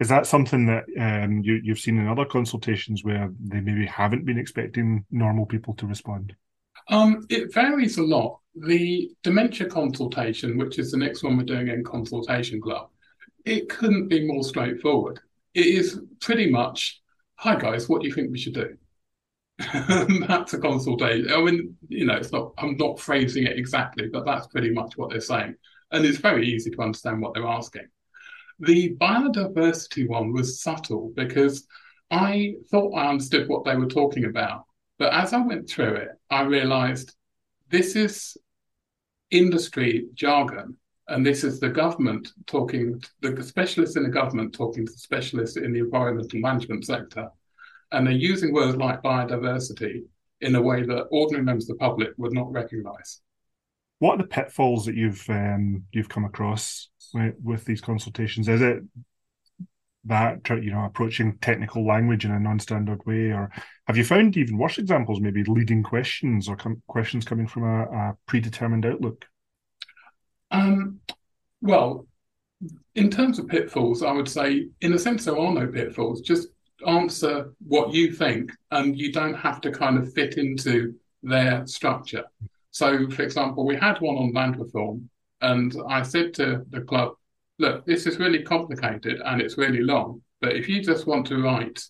Is 0.00 0.08
that 0.08 0.26
something 0.26 0.66
that 0.66 0.84
um, 0.98 1.42
you, 1.44 1.60
you've 1.62 1.78
seen 1.78 1.98
in 1.98 2.08
other 2.08 2.24
consultations 2.24 3.04
where 3.04 3.30
they 3.38 3.60
maybe 3.60 3.86
haven't 3.86 4.24
been 4.24 4.38
expecting 4.38 5.04
normal 5.12 5.46
people 5.46 5.74
to 5.74 5.86
respond? 5.86 6.34
Um, 6.88 7.26
it 7.30 7.52
varies 7.52 7.98
a 7.98 8.02
lot. 8.02 8.40
The 8.54 9.10
dementia 9.22 9.68
consultation, 9.68 10.58
which 10.58 10.78
is 10.78 10.90
the 10.90 10.98
next 10.98 11.22
one 11.22 11.36
we're 11.36 11.44
doing 11.44 11.68
in 11.68 11.84
Consultation 11.84 12.60
Club, 12.60 12.90
it 13.44 13.68
couldn't 13.68 14.08
be 14.08 14.26
more 14.26 14.44
straightforward. 14.44 15.20
It 15.54 15.66
is 15.66 16.00
pretty 16.20 16.50
much, 16.50 17.00
hi 17.36 17.56
guys, 17.56 17.88
what 17.88 18.02
do 18.02 18.08
you 18.08 18.14
think 18.14 18.30
we 18.30 18.38
should 18.38 18.54
do? 18.54 18.76
that's 20.28 20.54
a 20.54 20.58
consultation. 20.58 21.30
I 21.32 21.40
mean, 21.40 21.76
you 21.88 22.04
know, 22.06 22.14
it's 22.14 22.32
not, 22.32 22.52
I'm 22.58 22.76
not 22.76 23.00
phrasing 23.00 23.44
it 23.44 23.58
exactly, 23.58 24.08
but 24.08 24.24
that's 24.24 24.46
pretty 24.48 24.70
much 24.70 24.96
what 24.96 25.10
they're 25.10 25.20
saying. 25.20 25.54
And 25.90 26.04
it's 26.04 26.18
very 26.18 26.46
easy 26.46 26.70
to 26.70 26.82
understand 26.82 27.20
what 27.20 27.34
they're 27.34 27.46
asking. 27.46 27.88
The 28.60 28.94
biodiversity 28.96 30.08
one 30.08 30.32
was 30.32 30.62
subtle 30.62 31.12
because 31.14 31.66
I 32.10 32.54
thought 32.70 32.94
I 32.94 33.08
understood 33.08 33.48
what 33.48 33.64
they 33.64 33.76
were 33.76 33.86
talking 33.86 34.24
about. 34.24 34.64
But 35.02 35.14
as 35.14 35.32
I 35.32 35.38
went 35.38 35.68
through 35.68 35.94
it, 35.96 36.10
I 36.30 36.42
realized 36.42 37.16
this 37.68 37.96
is 37.96 38.36
industry 39.32 40.06
jargon. 40.14 40.76
And 41.08 41.26
this 41.26 41.42
is 41.42 41.58
the 41.58 41.70
government 41.70 42.28
talking, 42.46 43.02
the 43.20 43.42
specialists 43.42 43.96
in 43.96 44.04
the 44.04 44.08
government 44.10 44.54
talking 44.54 44.86
to 44.86 44.92
specialists 44.92 45.56
in 45.56 45.72
the 45.72 45.80
environmental 45.80 46.38
management 46.38 46.84
sector. 46.84 47.28
And 47.90 48.06
they're 48.06 48.14
using 48.14 48.52
words 48.52 48.76
like 48.76 49.02
biodiversity 49.02 50.02
in 50.40 50.54
a 50.54 50.62
way 50.62 50.84
that 50.84 51.08
ordinary 51.10 51.42
members 51.42 51.68
of 51.68 51.78
the 51.78 51.80
public 51.80 52.10
would 52.16 52.32
not 52.32 52.52
recognise. 52.52 53.22
What 53.98 54.14
are 54.14 54.22
the 54.22 54.28
pitfalls 54.28 54.86
that 54.86 54.94
you've 54.94 55.28
um, 55.28 55.82
you've 55.90 56.08
come 56.08 56.24
across 56.24 56.90
with, 57.12 57.34
with, 57.42 57.64
these 57.64 57.80
consultations? 57.80 58.48
Is 58.48 58.62
it 58.62 58.84
that, 60.04 60.48
you 60.48 60.72
know, 60.72 60.84
approaching 60.84 61.38
technical 61.38 61.86
language 61.86 62.24
in 62.24 62.32
a 62.32 62.40
non-standard 62.40 63.04
way, 63.06 63.30
or 63.30 63.50
have 63.86 63.96
you 63.96 64.04
found 64.04 64.36
even 64.36 64.58
worse 64.58 64.78
examples, 64.78 65.20
maybe 65.20 65.44
leading 65.44 65.82
questions 65.82 66.48
or 66.48 66.56
com- 66.56 66.82
questions 66.88 67.24
coming 67.24 67.46
from 67.46 67.64
a, 67.64 67.82
a 67.84 68.16
predetermined 68.26 68.84
outlook? 68.84 69.24
Um, 70.50 71.00
well, 71.60 72.06
in 72.94 73.10
terms 73.10 73.38
of 73.38 73.48
pitfalls, 73.48 74.02
I 74.02 74.12
would 74.12 74.28
say, 74.28 74.68
in 74.80 74.92
a 74.92 74.98
sense, 74.98 75.24
there 75.24 75.38
are 75.38 75.54
no 75.54 75.66
pitfalls. 75.66 76.20
Just 76.20 76.48
answer 76.86 77.52
what 77.66 77.94
you 77.94 78.12
think, 78.12 78.50
and 78.70 78.98
you 78.98 79.12
don't 79.12 79.34
have 79.34 79.60
to 79.60 79.70
kind 79.70 79.98
of 79.98 80.12
fit 80.12 80.36
into 80.36 80.94
their 81.22 81.66
structure. 81.66 82.24
So, 82.72 83.08
for 83.10 83.22
example, 83.22 83.64
we 83.64 83.76
had 83.76 84.00
one 84.00 84.16
on 84.16 84.32
land 84.32 84.56
reform, 84.58 85.08
and 85.40 85.74
I 85.88 86.02
said 86.02 86.34
to 86.34 86.64
the 86.70 86.80
club, 86.80 87.14
look, 87.58 87.84
this 87.86 88.06
is 88.06 88.18
really 88.18 88.42
complicated 88.42 89.20
and 89.24 89.40
it's 89.40 89.58
really 89.58 89.82
long, 89.82 90.22
but 90.40 90.56
if 90.56 90.68
you 90.68 90.82
just 90.82 91.06
want 91.06 91.26
to 91.28 91.42
write, 91.42 91.82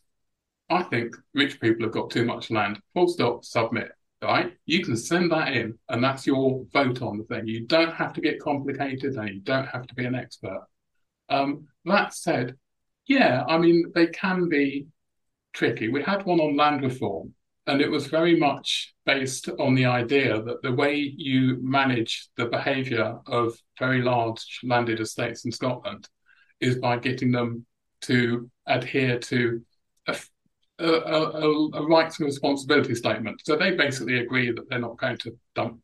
I 0.71 0.83
think 0.85 1.17
rich 1.35 1.61
people 1.61 1.85
have 1.85 1.93
got 1.93 2.11
too 2.11 2.25
much 2.25 2.51
land, 2.51 2.81
full 2.95 3.09
stop, 3.09 3.45
submit, 3.45 3.91
right? 4.23 4.53
You 4.67 4.85
can 4.85 4.97
send 4.97 5.31
that 5.33 5.53
in 5.53 5.79
and 5.89 6.03
that's 6.03 6.27
your 6.27 6.65
vote 6.73 7.03
on 7.03 7.19
the 7.19 7.25
thing. 7.25 7.47
You 7.47 7.67
don't 7.67 7.95
have 7.95 8.13
to 8.15 8.21
get 8.21 8.41
complicated 8.41 9.15
and 9.15 9.29
you 9.29 9.41
don't 9.41 9.67
have 9.67 9.87
to 9.87 9.95
be 9.95 10.05
an 10.05 10.15
expert. 10.15 10.67
Um, 11.29 11.67
that 11.85 12.15
said, 12.15 12.57
yeah, 13.07 13.45
I 13.49 13.59
mean, 13.59 13.93
they 13.95 14.07
can 14.09 14.49
be 14.49 14.87
tricky. 15.53 15.89
We 15.89 16.03
had 16.03 16.25
one 16.25 16.41
on 16.41 16.57
land 16.57 16.83
reform 16.83 17.35
and 17.67 17.81
it 17.81 17.91
was 17.91 18.07
very 18.07 18.39
much 18.39 18.93
based 19.07 19.49
on 19.59 19.75
the 19.75 19.87
idea 19.87 20.43
that 20.43 20.63
the 20.63 20.73
way 20.73 20.95
you 20.95 21.59
manage 21.63 22.29
the 22.37 22.47
behaviour 22.47 23.19
of 23.27 23.57
very 23.79 24.03
large 24.03 24.61
landed 24.65 25.01
estates 25.01 25.45
in 25.45 25.53
Scotland 25.53 26.09
is 26.61 26.79
by 26.79 26.97
getting 26.97 27.31
them 27.31 27.65
to 28.03 28.51
adhere 28.67 29.19
to 29.19 29.63
a, 30.09 30.17
a, 30.81 30.87
a, 30.87 31.69
a 31.75 31.87
rights 31.87 32.19
and 32.19 32.27
responsibility 32.27 32.95
statement. 32.95 33.41
So 33.45 33.57
they 33.57 33.73
basically 33.73 34.19
agree 34.19 34.51
that 34.51 34.69
they're 34.69 34.79
not 34.81 34.99
going 34.99 35.19
to 35.19 35.37
dump 35.55 35.81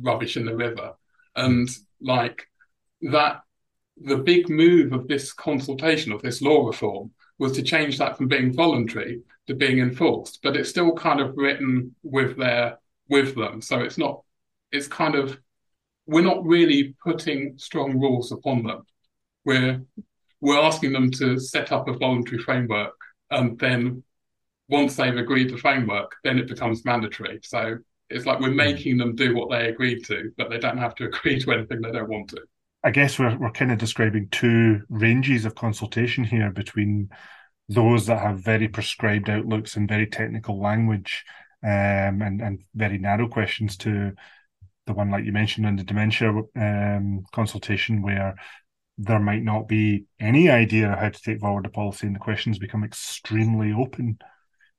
rubbish 0.00 0.36
in 0.36 0.46
the 0.46 0.56
river. 0.56 0.94
And 1.36 1.68
like 2.00 2.46
that, 3.02 3.42
the 4.02 4.16
big 4.16 4.48
move 4.48 4.92
of 4.92 5.06
this 5.06 5.32
consultation, 5.32 6.10
of 6.10 6.22
this 6.22 6.42
law 6.42 6.66
reform, 6.66 7.12
was 7.38 7.52
to 7.52 7.62
change 7.62 7.98
that 7.98 8.16
from 8.16 8.28
being 8.28 8.52
voluntary 8.52 9.22
to 9.46 9.54
being 9.54 9.78
enforced, 9.78 10.40
but 10.42 10.56
it's 10.56 10.70
still 10.70 10.92
kind 10.92 11.20
of 11.20 11.36
written 11.36 11.94
with 12.02 12.36
their 12.36 12.78
with 13.08 13.34
them. 13.34 13.60
So 13.60 13.80
it's 13.80 13.98
not 13.98 14.22
it's 14.72 14.88
kind 14.88 15.14
of 15.14 15.38
we're 16.06 16.22
not 16.22 16.44
really 16.44 16.94
putting 17.02 17.58
strong 17.58 17.98
rules 17.98 18.32
upon 18.32 18.62
them. 18.62 18.82
We're 19.44 19.82
we're 20.40 20.60
asking 20.60 20.92
them 20.92 21.10
to 21.12 21.38
set 21.38 21.72
up 21.72 21.88
a 21.88 21.96
voluntary 21.96 22.38
framework 22.38 22.94
and 23.30 23.58
then 23.58 24.02
once 24.68 24.96
they've 24.96 25.16
agreed 25.16 25.50
the 25.50 25.58
framework, 25.58 26.16
then 26.24 26.38
it 26.38 26.48
becomes 26.48 26.84
mandatory. 26.84 27.40
So 27.42 27.78
it's 28.10 28.26
like 28.26 28.40
we're 28.40 28.50
hmm. 28.50 28.56
making 28.56 28.98
them 28.98 29.14
do 29.14 29.34
what 29.34 29.50
they 29.50 29.68
agreed 29.68 30.04
to, 30.06 30.32
but 30.36 30.50
they 30.50 30.58
don't 30.58 30.78
have 30.78 30.94
to 30.96 31.04
agree 31.08 31.40
to 31.40 31.52
anything 31.52 31.80
they 31.80 31.92
don't 31.92 32.08
want 32.08 32.30
to. 32.30 32.42
I 32.84 32.90
guess 32.90 33.18
we're 33.18 33.36
we're 33.38 33.50
kind 33.50 33.72
of 33.72 33.78
describing 33.78 34.28
two 34.28 34.82
ranges 34.90 35.46
of 35.46 35.54
consultation 35.54 36.22
here 36.22 36.50
between 36.50 37.08
those 37.68 38.06
that 38.06 38.20
have 38.20 38.40
very 38.40 38.68
prescribed 38.68 39.30
outlooks 39.30 39.76
and 39.76 39.88
very 39.88 40.06
technical 40.06 40.60
language 40.60 41.24
um, 41.62 42.20
and, 42.20 42.42
and 42.42 42.60
very 42.74 42.98
narrow 42.98 43.26
questions 43.26 43.78
to 43.78 44.12
the 44.86 44.92
one 44.92 45.10
like 45.10 45.24
you 45.24 45.32
mentioned 45.32 45.66
in 45.66 45.76
the 45.76 45.82
dementia 45.82 46.30
um, 46.56 47.24
consultation 47.32 48.02
where 48.02 48.34
there 48.98 49.18
might 49.18 49.42
not 49.42 49.66
be 49.66 50.04
any 50.20 50.50
idea 50.50 50.92
of 50.92 50.98
how 50.98 51.08
to 51.08 51.22
take 51.22 51.40
forward 51.40 51.64
a 51.64 51.70
policy 51.70 52.06
and 52.06 52.14
the 52.14 52.20
questions 52.20 52.58
become 52.58 52.84
extremely 52.84 53.72
open. 53.72 54.18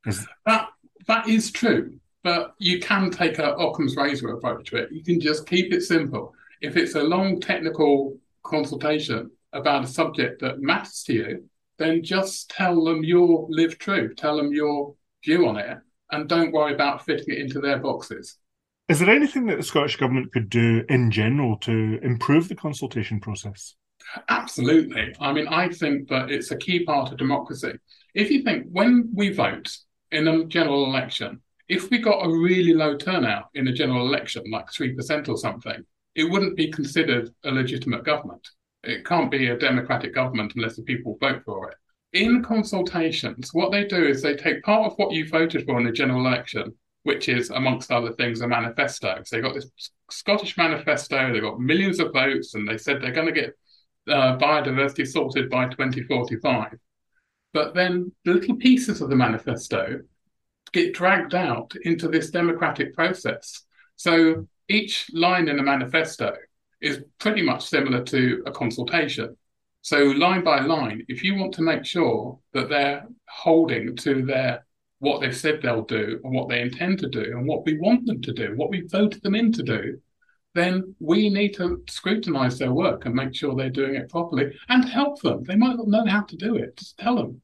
Is... 0.06 0.26
That, 0.46 0.70
that 1.08 1.28
is 1.28 1.52
true, 1.52 1.98
but 2.24 2.54
you 2.60 2.80
can 2.80 3.10
take 3.10 3.40
a 3.40 3.56
Occam's 3.56 3.96
razor 3.96 4.30
approach 4.30 4.70
to 4.70 4.78
it. 4.78 4.92
You 4.92 5.04
can 5.04 5.20
just 5.20 5.48
keep 5.48 5.74
it 5.74 5.82
simple. 5.82 6.36
If 6.66 6.78
it's 6.78 6.96
a 6.96 7.04
long 7.04 7.40
technical 7.40 8.18
consultation 8.44 9.30
about 9.54 9.84
a 9.84 9.88
subject 9.88 10.42
that 10.42 10.62
matters 10.62 11.04
to 11.04 11.14
you, 11.14 11.50
then 11.78 12.02
just 12.02 12.50
tell 12.50 12.84
them 12.84 13.04
your 13.04 13.46
live 13.52 13.78
true, 13.78 14.16
tell 14.16 14.36
them 14.36 14.52
your 14.52 14.96
view 15.24 15.48
on 15.48 15.58
it, 15.58 15.78
and 16.12 16.28
don't 16.28 16.52
worry 16.52 16.74
about 16.74 17.06
fitting 17.06 17.36
it 17.36 17.38
into 17.38 17.60
their 17.60 17.78
boxes. 17.78 18.40
Is 18.90 19.00
there 19.00 19.12
anything 19.12 19.46
that 19.46 19.58
the 19.58 19.64
Scottish 19.64 19.96
Government 19.98 20.34
could 20.34 20.50
do 20.50 20.84
in 20.90 21.12
general 21.12 21.58
to 21.58 22.00
improve 22.02 22.50
the 22.50 22.56
consultation 22.56 23.20
process? 23.20 23.76
Absolutely. 24.28 25.14
I 25.20 25.34
mean, 25.34 25.48
I 25.48 25.70
think 25.70 26.10
that 26.10 26.32
it's 26.32 26.50
a 26.50 26.58
key 26.58 26.84
part 26.84 27.12
of 27.12 27.20
democracy. 27.20 27.74
If 28.16 28.32
you 28.32 28.42
think 28.42 28.66
when 28.72 29.12
we 29.14 29.32
vote 29.32 29.70
in 30.12 30.28
a 30.28 30.46
general 30.46 30.86
election, 30.86 31.42
if 31.70 31.92
we 31.92 32.00
got 32.00 32.26
a 32.26 32.30
really 32.30 32.74
low 32.74 32.98
turnout 32.98 33.50
in 33.54 33.68
a 33.68 33.74
general 33.74 34.08
election, 34.08 34.44
like 34.52 34.72
3% 34.72 35.30
or 35.30 35.38
something, 35.38 35.86
it 36.16 36.24
wouldn't 36.24 36.56
be 36.56 36.72
considered 36.72 37.30
a 37.44 37.52
legitimate 37.52 38.04
government. 38.06 38.48
It 38.84 39.06
can't 39.06 39.32
be 39.32 39.48
a 39.48 39.58
democratic 39.58 40.14
government 40.14 40.54
unless 40.56 40.78
the 40.78 40.84
people 40.84 41.18
vote 41.20 41.44
for 41.46 41.70
it. 41.70 41.76
In 42.14 42.44
consultations, 42.44 43.54
what 43.54 43.72
they 43.72 43.86
do 43.86 44.08
is 44.08 44.22
they 44.22 44.36
take 44.36 44.64
part 44.64 44.92
of 44.92 44.98
what 44.98 45.12
you 45.12 45.28
voted 45.28 45.66
for 45.66 45.78
in 45.78 45.86
the 45.86 45.92
general 45.92 46.26
election, 46.26 46.74
which 47.04 47.28
is, 47.28 47.50
amongst 47.50 47.92
other 47.92 48.14
things, 48.14 48.42
a 48.42 48.48
manifesto. 48.48 49.22
So 49.24 49.36
they 49.36 49.42
got 49.42 49.56
this 49.56 49.70
Scottish 50.10 50.56
manifesto, 50.56 51.34
they 51.34 51.40
got 51.40 51.60
millions 51.60 52.00
of 52.00 52.14
votes, 52.14 52.54
and 52.54 52.68
they 52.68 52.78
said 52.78 53.02
they're 53.02 53.12
going 53.12 53.34
to 53.34 53.42
get 53.42 53.58
uh, 54.08 54.38
biodiversity 54.38 55.06
sorted 55.06 55.50
by 55.50 55.68
2045. 55.68 56.76
But 57.54 57.74
then 57.74 58.12
the 58.24 58.34
little 58.34 58.56
pieces 58.56 59.02
of 59.02 59.10
the 59.10 59.16
manifesto 59.16 60.02
get 60.72 60.94
dragged 60.94 61.34
out 61.34 61.74
into 61.84 62.08
this 62.08 62.30
democratic 62.30 62.94
process. 62.94 63.64
So 63.96 64.48
each 64.70 65.10
line 65.14 65.48
in 65.48 65.58
the 65.58 65.64
manifesto 65.64 66.34
is 66.82 67.04
pretty 67.20 67.42
much 67.42 67.66
similar 67.66 68.04
to 68.04 68.44
a 68.46 68.52
consultation. 68.52 69.36
So 69.82 69.98
line 69.98 70.44
by 70.44 70.62
line, 70.62 71.06
if 71.08 71.24
you 71.24 71.36
want 71.36 71.54
to 71.56 71.62
make 71.62 71.86
sure 71.86 72.40
that 72.54 72.70
they're 72.70 73.08
holding 73.28 73.96
to 73.98 74.26
their 74.26 74.66
what 75.00 75.22
they've 75.22 75.36
said 75.36 75.62
they'll 75.62 75.84
do 75.84 76.20
and 76.24 76.34
what 76.34 76.50
they 76.50 76.62
intend 76.62 76.98
to 77.00 77.10
do 77.10 77.22
and 77.22 77.46
what 77.48 77.66
we 77.66 77.78
want 77.78 78.06
them 78.06 78.22
to 78.22 78.34
do, 78.34 78.54
what 78.56 78.70
we 78.70 78.88
voted 78.88 79.22
them 79.22 79.36
in 79.36 79.52
to 79.52 79.62
do, 79.62 80.00
then 80.56 80.96
we 81.00 81.30
need 81.30 81.54
to 81.54 81.84
scrutinize 81.90 82.58
their 82.58 82.72
work 82.72 83.06
and 83.06 83.14
make 83.14 83.36
sure 83.36 83.56
they're 83.56 83.70
doing 83.70 83.96
it 83.96 84.10
properly 84.10 84.58
and 84.70 84.86
help 84.86 85.22
them. 85.22 85.44
They 85.44 85.56
might 85.56 85.76
not 85.76 85.88
know 85.88 86.06
how 86.06 86.22
to 86.22 86.36
do 86.38 86.56
it. 86.56 86.78
Just 86.78 86.98
tell 86.98 87.18
them. 87.18 87.42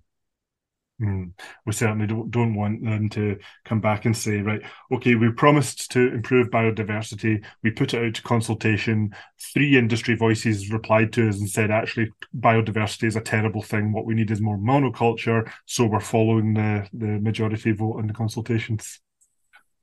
Mm. 1.01 1.31
We 1.65 1.73
certainly 1.73 2.05
don't, 2.05 2.29
don't 2.29 2.53
want 2.53 2.83
them 2.83 3.09
to 3.09 3.37
come 3.65 3.81
back 3.81 4.05
and 4.05 4.15
say, 4.15 4.41
right, 4.41 4.61
okay, 4.91 5.15
we 5.15 5.31
promised 5.31 5.89
to 5.91 6.13
improve 6.13 6.51
biodiversity. 6.51 7.43
We 7.63 7.71
put 7.71 7.93
it 7.93 8.05
out 8.05 8.13
to 8.15 8.21
consultation. 8.21 9.15
Three 9.53 9.77
industry 9.77 10.15
voices 10.15 10.71
replied 10.71 11.11
to 11.13 11.27
us 11.27 11.39
and 11.39 11.49
said, 11.49 11.71
actually, 11.71 12.11
biodiversity 12.37 13.05
is 13.05 13.15
a 13.15 13.21
terrible 13.21 13.63
thing. 13.63 13.91
What 13.91 14.05
we 14.05 14.13
need 14.13 14.29
is 14.29 14.41
more 14.41 14.57
monoculture. 14.57 15.51
So 15.65 15.85
we're 15.85 15.99
following 15.99 16.53
the, 16.53 16.87
the 16.93 17.19
majority 17.19 17.71
vote 17.71 17.97
on 17.97 18.07
the 18.07 18.13
consultations. 18.13 18.99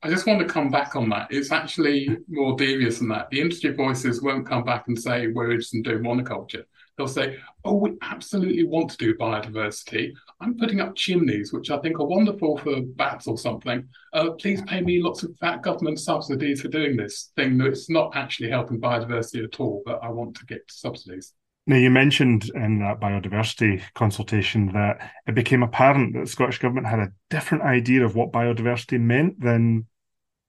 I 0.01 0.09
just 0.09 0.25
want 0.25 0.39
to 0.39 0.45
come 0.45 0.69
back 0.69 0.95
on 0.95 1.09
that. 1.09 1.27
It's 1.29 1.51
actually 1.51 2.17
more 2.29 2.55
devious 2.55 2.99
than 2.99 3.09
that. 3.09 3.29
The 3.29 3.41
industry 3.41 3.73
voices 3.73 4.21
won't 4.21 4.47
come 4.47 4.63
back 4.63 4.85
and 4.87 4.97
say 4.97 5.27
we're 5.27 5.51
interested 5.51 5.77
in 5.77 5.83
doing 5.83 6.03
monoculture 6.03 6.63
they'll 6.99 7.07
say, 7.07 7.37
Oh, 7.65 7.75
we 7.75 7.97
absolutely 8.01 8.65
want 8.65 8.91
to 8.91 8.97
do 8.97 9.15
biodiversity. 9.15 10.11
I'm 10.39 10.57
putting 10.57 10.81
up 10.81 10.95
chimneys, 10.95 11.51
which 11.51 11.71
I 11.71 11.79
think 11.79 11.99
are 11.99 12.05
wonderful 12.05 12.57
for 12.57 12.81
bats 12.81 13.25
or 13.25 13.37
something. 13.37 13.87
Uh, 14.13 14.31
please 14.31 14.61
pay 14.63 14.81
me 14.81 15.01
lots 15.01 15.23
of 15.23 15.35
fat 15.37 15.63
government 15.63 15.99
subsidies 15.99 16.61
for 16.61 16.67
doing 16.67 16.95
this 16.95 17.31
thing 17.35 17.57
that's 17.57 17.89
not 17.89 18.15
actually 18.15 18.49
helping 18.49 18.79
biodiversity 18.79 19.43
at 19.43 19.59
all, 19.59 19.81
but 19.85 19.99
I 20.03 20.09
want 20.09 20.35
to 20.37 20.45
get 20.45 20.61
subsidies. 20.69 21.33
Now, 21.67 21.75
you 21.75 21.89
mentioned 21.89 22.49
in 22.55 22.79
that 22.79 22.99
biodiversity 22.99 23.81
consultation 23.93 24.71
that 24.73 25.11
it 25.27 25.35
became 25.35 25.63
apparent 25.63 26.13
that 26.13 26.21
the 26.21 26.27
Scottish 26.27 26.59
Government 26.59 26.87
had 26.87 26.99
a 26.99 27.11
different 27.29 27.63
idea 27.63 28.03
of 28.03 28.15
what 28.15 28.31
biodiversity 28.31 28.99
meant 28.99 29.39
than 29.39 29.85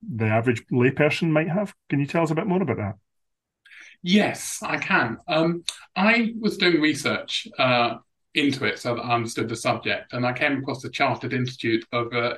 the 0.02 0.26
average 0.26 0.64
layperson 0.72 1.30
might 1.30 1.48
have. 1.48 1.74
Can 1.90 2.00
you 2.00 2.06
tell 2.06 2.22
us 2.22 2.30
a 2.30 2.34
bit 2.34 2.46
more 2.46 2.62
about 2.62 2.78
that? 2.78 2.94
Yes, 4.02 4.60
I 4.62 4.78
can. 4.78 5.18
Um, 5.28 5.64
I 5.94 6.32
was 6.40 6.56
doing 6.56 6.80
research 6.80 7.46
uh, 7.58 7.96
into 8.34 8.64
it 8.64 8.78
so 8.78 8.94
that 8.94 9.02
I 9.02 9.14
understood 9.14 9.48
the 9.48 9.56
subject, 9.56 10.12
and 10.12 10.24
I 10.26 10.32
came 10.32 10.58
across 10.58 10.82
the 10.82 10.90
Chartered 10.90 11.34
Institute 11.34 11.84
of 11.92 12.12
uh, 12.14 12.36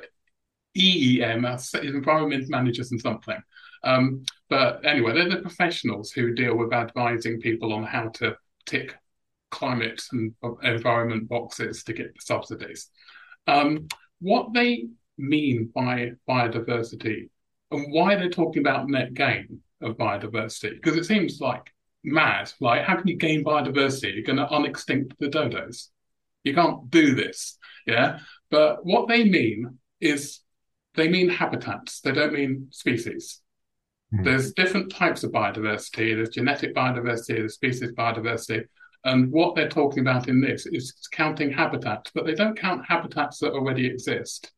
EEM, 0.77 1.45
uh, 1.45 1.79
Environment 1.81 2.49
Managers 2.49 2.91
and 2.91 2.99
something. 2.99 3.39
Um, 3.83 4.25
but 4.49 4.85
anyway, 4.85 5.13
they're 5.13 5.29
the 5.29 5.41
professionals 5.41 6.11
who 6.11 6.33
deal 6.35 6.55
with 6.57 6.73
advising 6.73 7.39
people 7.39 7.73
on 7.73 7.83
how 7.83 8.09
to 8.09 8.35
tick 8.65 8.95
climate 9.51 10.01
and 10.11 10.33
environment 10.63 11.29
boxes 11.29 11.83
to 11.85 11.93
get 11.93 12.13
the 12.13 12.21
subsidies. 12.21 12.89
Um, 13.47 13.87
what 14.19 14.53
they 14.53 14.87
mean 15.17 15.71
by 15.75 16.11
biodiversity 16.29 17.29
and 17.71 17.93
why 17.93 18.15
they're 18.15 18.29
talking 18.29 18.61
about 18.61 18.89
net 18.89 19.13
gain 19.13 19.62
of 19.83 19.97
biodiversity 19.97 20.81
because 20.81 20.97
it 20.97 21.05
seems 21.05 21.39
like 21.39 21.71
mad. 22.03 22.51
Like, 22.59 22.83
how 22.83 22.95
can 22.95 23.07
you 23.07 23.17
gain 23.17 23.43
biodiversity? 23.43 24.13
You're 24.13 24.23
going 24.23 24.37
to 24.37 24.45
unextinct 24.45 25.13
the 25.19 25.27
dodos. 25.27 25.89
You 26.43 26.53
can't 26.53 26.89
do 26.89 27.15
this. 27.15 27.57
Yeah. 27.85 28.19
But 28.49 28.85
what 28.85 29.07
they 29.07 29.23
mean 29.23 29.79
is 30.01 30.41
they 30.95 31.07
mean 31.07 31.29
habitats. 31.29 32.01
They 32.01 32.11
don't 32.11 32.33
mean 32.33 32.67
species. 32.71 33.41
Mm. 34.13 34.25
There's 34.25 34.53
different 34.53 34.91
types 34.91 35.23
of 35.23 35.31
biodiversity. 35.31 36.15
There's 36.15 36.29
genetic 36.29 36.75
biodiversity, 36.75 37.37
there's 37.37 37.55
species 37.55 37.91
biodiversity. 37.93 38.65
And 39.05 39.31
what 39.31 39.55
they're 39.55 39.69
talking 39.69 39.99
about 39.99 40.29
in 40.29 40.39
this 40.39 40.65
is 40.65 40.93
counting 41.11 41.51
habitats, 41.51 42.11
but 42.13 42.25
they 42.25 42.35
don't 42.35 42.57
count 42.57 42.85
habitats 42.87 43.39
that 43.39 43.51
already 43.51 43.85
exist. 43.85 44.51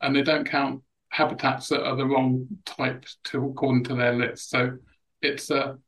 And 0.00 0.16
they 0.16 0.22
don't 0.22 0.48
count 0.48 0.82
habitats 1.14 1.68
that 1.68 1.86
are 1.86 1.94
the 1.94 2.04
wrong 2.06 2.46
type 2.64 3.04
to 3.22 3.46
according 3.46 3.84
to 3.84 3.94
their 3.94 4.12
list. 4.12 4.50
So 4.50 4.76
it's 5.22 5.50
a 5.50 5.78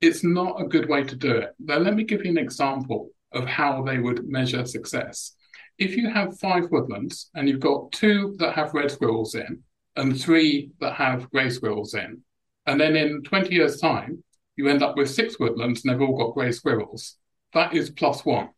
it's 0.00 0.24
not 0.24 0.60
a 0.60 0.66
good 0.66 0.88
way 0.88 1.04
to 1.04 1.14
do 1.14 1.36
it. 1.36 1.50
Now 1.58 1.76
let 1.76 1.94
me 1.94 2.04
give 2.04 2.24
you 2.24 2.30
an 2.30 2.38
example 2.38 3.10
of 3.32 3.44
how 3.46 3.82
they 3.82 3.98
would 3.98 4.26
measure 4.26 4.64
success. 4.64 5.34
If 5.78 5.94
you 5.94 6.08
have 6.08 6.38
five 6.38 6.70
woodlands 6.70 7.30
and 7.34 7.48
you've 7.48 7.60
got 7.60 7.92
two 7.92 8.34
that 8.38 8.54
have 8.54 8.72
red 8.72 8.90
squirrels 8.90 9.34
in 9.34 9.62
and 9.96 10.18
three 10.18 10.70
that 10.80 10.94
have 10.94 11.30
grey 11.30 11.50
squirrels 11.50 11.92
in, 11.92 12.22
and 12.64 12.80
then 12.80 12.96
in 12.96 13.22
20 13.22 13.54
years' 13.54 13.78
time, 13.78 14.24
you 14.56 14.68
end 14.68 14.82
up 14.82 14.96
with 14.96 15.10
six 15.10 15.38
woodlands 15.38 15.84
and 15.84 15.92
they've 15.92 16.08
all 16.08 16.16
got 16.16 16.34
grey 16.34 16.52
squirrels, 16.52 17.16
that 17.52 17.74
is 17.74 17.90
plus 17.90 18.24
one 18.24 18.48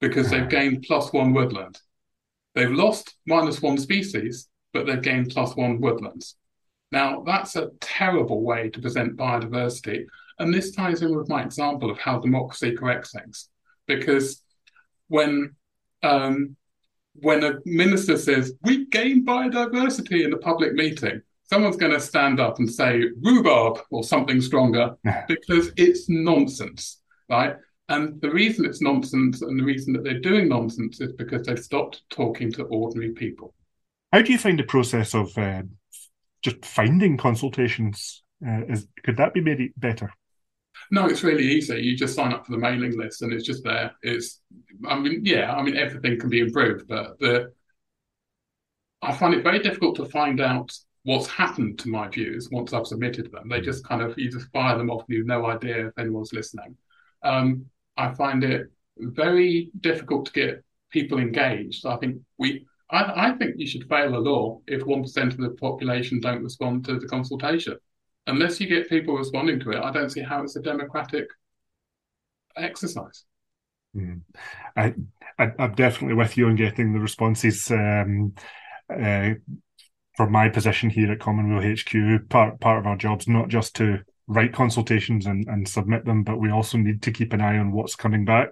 because 0.00 0.30
they've 0.30 0.42
hmm. 0.42 0.48
gained 0.48 0.84
plus 0.86 1.12
one 1.12 1.32
woodland. 1.32 1.78
They've 2.54 2.70
lost 2.70 3.14
minus 3.26 3.60
one 3.60 3.78
species, 3.78 4.48
but 4.76 4.86
they've 4.86 5.02
gained 5.02 5.30
plus 5.30 5.56
one 5.56 5.80
woodlands. 5.80 6.36
Now, 6.92 7.22
that's 7.24 7.56
a 7.56 7.70
terrible 7.80 8.42
way 8.42 8.68
to 8.70 8.80
present 8.80 9.16
biodiversity. 9.16 10.04
And 10.38 10.52
this 10.52 10.72
ties 10.72 11.00
in 11.02 11.16
with 11.16 11.28
my 11.28 11.42
example 11.42 11.90
of 11.90 11.98
how 11.98 12.18
democracy 12.18 12.76
corrects 12.76 13.12
things. 13.12 13.48
Because 13.86 14.42
when 15.08 15.54
um, 16.02 16.56
when 17.14 17.42
a 17.42 17.54
minister 17.64 18.18
says, 18.18 18.52
we 18.62 18.86
gain 18.86 19.24
biodiversity 19.24 20.24
in 20.24 20.34
a 20.34 20.38
public 20.38 20.74
meeting, 20.74 21.22
someone's 21.44 21.76
going 21.78 21.92
to 21.92 22.00
stand 22.00 22.38
up 22.38 22.58
and 22.58 22.70
say 22.70 23.04
rhubarb 23.22 23.80
or 23.90 24.04
something 24.04 24.42
stronger 24.42 24.94
because 25.28 25.72
it's 25.78 26.10
nonsense, 26.10 27.00
right? 27.30 27.56
And 27.88 28.20
the 28.20 28.30
reason 28.30 28.66
it's 28.66 28.82
nonsense 28.82 29.40
and 29.40 29.58
the 29.58 29.64
reason 29.64 29.94
that 29.94 30.04
they're 30.04 30.20
doing 30.20 30.48
nonsense 30.48 31.00
is 31.00 31.12
because 31.12 31.46
they've 31.46 31.58
stopped 31.58 32.02
talking 32.10 32.52
to 32.52 32.64
ordinary 32.64 33.12
people. 33.12 33.54
How 34.12 34.22
do 34.22 34.32
you 34.32 34.38
find 34.38 34.58
the 34.58 34.64
process 34.64 35.14
of 35.14 35.36
uh, 35.36 35.62
just 36.42 36.64
finding 36.64 37.16
consultations? 37.16 38.22
Uh, 38.46 38.62
is 38.68 38.86
could 39.02 39.16
that 39.16 39.34
be 39.34 39.40
made 39.40 39.72
better? 39.76 40.12
No, 40.90 41.06
it's 41.06 41.24
really 41.24 41.44
easy. 41.44 41.80
You 41.80 41.96
just 41.96 42.14
sign 42.14 42.32
up 42.32 42.46
for 42.46 42.52
the 42.52 42.58
mailing 42.58 42.96
list, 42.96 43.22
and 43.22 43.32
it's 43.32 43.46
just 43.46 43.64
there. 43.64 43.92
It's, 44.02 44.40
I 44.86 44.98
mean, 44.98 45.22
yeah, 45.24 45.52
I 45.54 45.62
mean, 45.62 45.76
everything 45.76 46.18
can 46.18 46.28
be 46.28 46.40
improved, 46.40 46.86
but 46.86 47.18
the 47.18 47.52
I 49.02 49.12
find 49.12 49.34
it 49.34 49.42
very 49.42 49.58
difficult 49.58 49.96
to 49.96 50.06
find 50.06 50.40
out 50.40 50.72
what's 51.02 51.28
happened 51.28 51.78
to 51.78 51.88
my 51.88 52.08
views 52.08 52.48
once 52.50 52.72
I've 52.72 52.86
submitted 52.86 53.30
them. 53.30 53.48
They 53.48 53.60
just 53.60 53.86
kind 53.86 54.02
of 54.02 54.18
you 54.18 54.30
just 54.30 54.50
fire 54.52 54.76
them 54.76 54.90
off, 54.90 55.04
and 55.08 55.16
you've 55.16 55.26
no 55.26 55.46
idea 55.46 55.88
if 55.88 55.98
anyone's 55.98 56.32
listening. 56.32 56.76
Um, 57.22 57.66
I 57.96 58.12
find 58.14 58.44
it 58.44 58.70
very 58.98 59.70
difficult 59.80 60.26
to 60.26 60.32
get 60.32 60.64
people 60.90 61.18
engaged. 61.18 61.86
I 61.86 61.96
think 61.96 62.20
we 62.38 62.66
I, 62.90 63.28
I 63.28 63.32
think 63.32 63.54
you 63.58 63.66
should 63.66 63.88
fail 63.88 64.16
a 64.16 64.18
law 64.18 64.60
if 64.66 64.82
1% 64.82 65.16
of 65.26 65.36
the 65.38 65.50
population 65.50 66.20
don't 66.20 66.42
respond 66.42 66.84
to 66.86 66.98
the 66.98 67.08
consultation. 67.08 67.76
Unless 68.26 68.60
you 68.60 68.68
get 68.68 68.88
people 68.88 69.16
responding 69.16 69.60
to 69.60 69.70
it, 69.70 69.82
I 69.82 69.90
don't 69.92 70.10
see 70.10 70.22
how 70.22 70.42
it's 70.42 70.56
a 70.56 70.62
democratic 70.62 71.26
exercise. 72.56 73.24
Mm. 73.96 74.22
I, 74.76 74.94
I, 75.38 75.52
am 75.58 75.74
definitely 75.74 76.14
with 76.14 76.36
you 76.36 76.46
on 76.48 76.56
getting 76.56 76.92
the 76.92 77.00
responses. 77.00 77.70
Um, 77.70 78.34
uh, 78.88 79.30
from 80.16 80.32
my 80.32 80.48
position 80.48 80.88
here 80.88 81.12
at 81.12 81.20
Common 81.20 81.54
Weal 81.54 81.74
HQ, 81.76 82.28
part 82.30 82.58
part 82.58 82.78
of 82.78 82.86
our 82.86 82.96
job's 82.96 83.28
not 83.28 83.48
just 83.48 83.76
to 83.76 83.98
write 84.26 84.52
consultations 84.52 85.26
and, 85.26 85.46
and 85.46 85.68
submit 85.68 86.04
them, 86.04 86.24
but 86.24 86.40
we 86.40 86.50
also 86.50 86.78
need 86.78 87.02
to 87.02 87.12
keep 87.12 87.32
an 87.32 87.40
eye 87.40 87.58
on 87.58 87.70
what's 87.70 87.94
coming 87.94 88.24
back. 88.24 88.48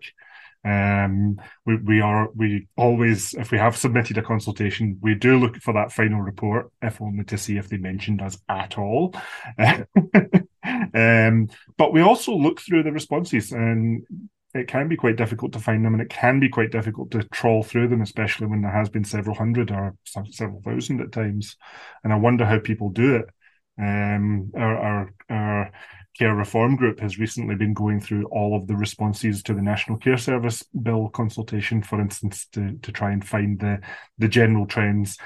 Um, 0.64 1.40
we, 1.66 1.76
we 1.76 2.00
are 2.00 2.30
we 2.34 2.68
always 2.76 3.34
if 3.34 3.50
we 3.50 3.58
have 3.58 3.76
submitted 3.76 4.16
a 4.16 4.22
consultation, 4.22 4.98
we 5.02 5.14
do 5.14 5.38
look 5.38 5.56
for 5.56 5.74
that 5.74 5.92
final 5.92 6.20
report, 6.20 6.70
if 6.80 7.00
only 7.02 7.24
to 7.24 7.38
see 7.38 7.58
if 7.58 7.68
they 7.68 7.76
mentioned 7.76 8.22
us 8.22 8.38
at 8.48 8.78
all. 8.78 9.14
um, 9.58 11.48
but 11.76 11.92
we 11.92 12.00
also 12.00 12.34
look 12.34 12.60
through 12.60 12.82
the 12.82 12.92
responses, 12.92 13.52
and 13.52 14.04
it 14.54 14.68
can 14.68 14.88
be 14.88 14.96
quite 14.96 15.16
difficult 15.16 15.52
to 15.52 15.58
find 15.58 15.84
them, 15.84 15.92
and 15.94 16.02
it 16.02 16.08
can 16.08 16.40
be 16.40 16.48
quite 16.48 16.70
difficult 16.70 17.10
to 17.10 17.24
trawl 17.24 17.62
through 17.62 17.88
them, 17.88 18.00
especially 18.00 18.46
when 18.46 18.62
there 18.62 18.70
has 18.70 18.88
been 18.88 19.04
several 19.04 19.36
hundred 19.36 19.70
or 19.70 19.96
several 20.30 20.62
thousand 20.62 21.00
at 21.02 21.12
times. 21.12 21.56
And 22.02 22.12
I 22.12 22.16
wonder 22.16 22.46
how 22.46 22.58
people 22.58 22.88
do 22.88 23.16
it. 23.16 23.26
Um, 23.76 24.52
our, 24.56 24.78
our, 24.78 25.14
our 25.28 25.72
Care 26.18 26.34
Reform 26.34 26.76
Group 26.76 27.00
has 27.00 27.18
recently 27.18 27.56
been 27.56 27.74
going 27.74 28.00
through 28.00 28.26
all 28.26 28.56
of 28.56 28.68
the 28.68 28.76
responses 28.76 29.42
to 29.42 29.54
the 29.54 29.62
National 29.62 29.98
Care 29.98 30.16
Service 30.16 30.62
Bill 30.82 31.08
consultation, 31.08 31.82
for 31.82 32.00
instance, 32.00 32.46
to, 32.52 32.78
to 32.82 32.92
try 32.92 33.10
and 33.10 33.26
find 33.26 33.58
the, 33.58 33.80
the 34.18 34.28
general 34.28 34.66
trends. 34.66 35.18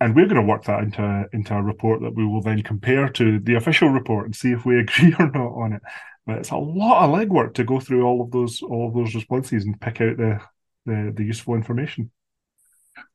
And 0.00 0.16
we're 0.16 0.26
going 0.26 0.40
to 0.40 0.42
work 0.42 0.64
that 0.64 0.82
into, 0.82 1.24
into 1.32 1.54
a 1.54 1.62
report 1.62 2.02
that 2.02 2.14
we 2.14 2.26
will 2.26 2.42
then 2.42 2.62
compare 2.62 3.08
to 3.10 3.38
the 3.38 3.54
official 3.54 3.90
report 3.90 4.26
and 4.26 4.34
see 4.34 4.50
if 4.50 4.64
we 4.64 4.78
agree 4.80 5.14
or 5.18 5.30
not 5.30 5.52
on 5.52 5.72
it. 5.74 5.82
But 6.26 6.38
it's 6.38 6.50
a 6.50 6.56
lot 6.56 7.04
of 7.04 7.14
legwork 7.14 7.54
to 7.54 7.64
go 7.64 7.78
through 7.78 8.04
all 8.04 8.20
of 8.20 8.30
those 8.30 8.60
all 8.60 8.88
of 8.88 8.94
those 8.94 9.14
responses 9.14 9.64
and 9.64 9.80
pick 9.80 10.00
out 10.00 10.18
the, 10.18 10.40
the, 10.84 11.12
the 11.16 11.24
useful 11.24 11.54
information. 11.54 12.10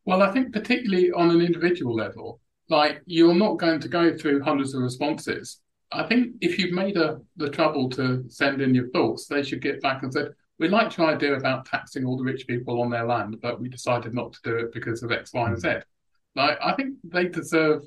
Well, 0.05 0.23
I 0.23 0.31
think 0.31 0.53
particularly 0.53 1.11
on 1.11 1.29
an 1.29 1.41
individual 1.41 1.95
level, 1.95 2.39
like 2.69 3.01
you're 3.05 3.35
not 3.35 3.59
going 3.59 3.81
to 3.81 3.87
go 3.87 4.17
through 4.17 4.41
hundreds 4.41 4.73
of 4.73 4.81
responses 4.81 5.59
I 5.93 6.03
think 6.07 6.35
if 6.41 6.57
you've 6.57 6.73
made 6.73 6.97
a, 6.97 7.19
the 7.37 7.49
trouble 7.49 7.89
to 7.91 8.23
send 8.27 8.61
in 8.61 8.73
your 8.73 8.89
thoughts, 8.89 9.27
they 9.27 9.43
should 9.43 9.61
get 9.61 9.81
back 9.81 10.03
and 10.03 10.13
say, 10.13 10.25
we 10.59 10.67
liked 10.67 10.97
your 10.97 11.07
idea 11.07 11.35
about 11.35 11.65
taxing 11.65 12.05
all 12.05 12.17
the 12.17 12.23
rich 12.23 12.47
people 12.47 12.81
on 12.81 12.89
their 12.89 13.05
land, 13.05 13.37
but 13.41 13.59
we 13.59 13.69
decided 13.69 14.13
not 14.13 14.33
to 14.33 14.39
do 14.43 14.55
it 14.57 14.73
because 14.73 15.03
of 15.03 15.11
X, 15.11 15.33
Y, 15.33 15.47
and 15.47 15.59
Z. 15.59 15.69
Like, 16.35 16.57
I 16.63 16.73
think 16.73 16.95
they 17.03 17.25
deserve. 17.25 17.83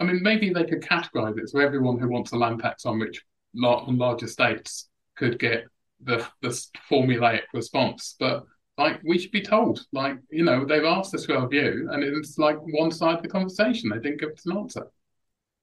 I 0.00 0.04
mean, 0.04 0.22
maybe 0.22 0.52
they 0.52 0.64
could 0.64 0.82
categorize 0.82 1.38
it 1.38 1.48
so 1.48 1.60
everyone 1.60 1.98
who 1.98 2.08
wants 2.08 2.32
a 2.32 2.36
land 2.36 2.60
tax 2.60 2.86
on 2.86 2.98
rich 2.98 3.22
on 3.62 3.98
large 3.98 4.22
estates 4.22 4.88
could 5.16 5.38
get 5.38 5.66
the 6.02 6.26
the 6.40 6.48
formulaic 6.90 7.42
response. 7.52 8.16
But 8.18 8.44
like, 8.78 9.00
we 9.04 9.18
should 9.18 9.30
be 9.30 9.42
told, 9.42 9.84
like, 9.92 10.16
you 10.30 10.44
know, 10.44 10.64
they've 10.64 10.84
asked 10.84 11.14
us 11.14 11.26
for 11.26 11.36
our 11.36 11.48
view, 11.48 11.88
and 11.92 12.02
it's 12.02 12.38
like 12.38 12.56
one 12.60 12.90
side 12.90 13.16
of 13.16 13.22
the 13.22 13.28
conversation. 13.28 13.90
They 13.90 13.98
didn't 13.98 14.20
give 14.20 14.30
us 14.30 14.46
an 14.46 14.56
answer 14.56 14.86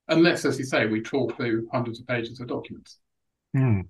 unless, 0.09 0.45
as 0.45 0.59
you 0.59 0.65
say, 0.65 0.85
we 0.85 1.01
trawl 1.01 1.29
through 1.29 1.67
hundreds 1.71 1.99
of 1.99 2.07
pages 2.07 2.39
of 2.39 2.47
documents. 2.47 2.99
Hmm. 3.55 3.81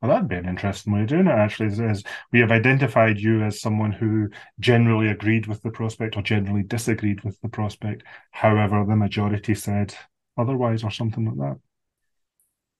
Well, 0.00 0.10
that'd 0.10 0.28
be 0.28 0.36
an 0.36 0.48
interesting 0.48 0.92
way 0.92 1.02
of 1.02 1.08
doing 1.08 1.26
it, 1.26 1.30
actually. 1.30 1.68
As, 1.84 2.02
we 2.32 2.40
have 2.40 2.50
identified 2.50 3.18
you 3.18 3.42
as 3.42 3.60
someone 3.60 3.92
who 3.92 4.28
generally 4.60 5.08
agreed 5.08 5.46
with 5.46 5.62
the 5.62 5.70
prospect 5.70 6.16
or 6.16 6.22
generally 6.22 6.62
disagreed 6.62 7.24
with 7.24 7.40
the 7.40 7.48
prospect. 7.48 8.02
However, 8.30 8.84
the 8.86 8.96
majority 8.96 9.54
said 9.54 9.94
otherwise 10.36 10.84
or 10.84 10.90
something 10.90 11.24
like 11.24 11.36
that. 11.36 11.58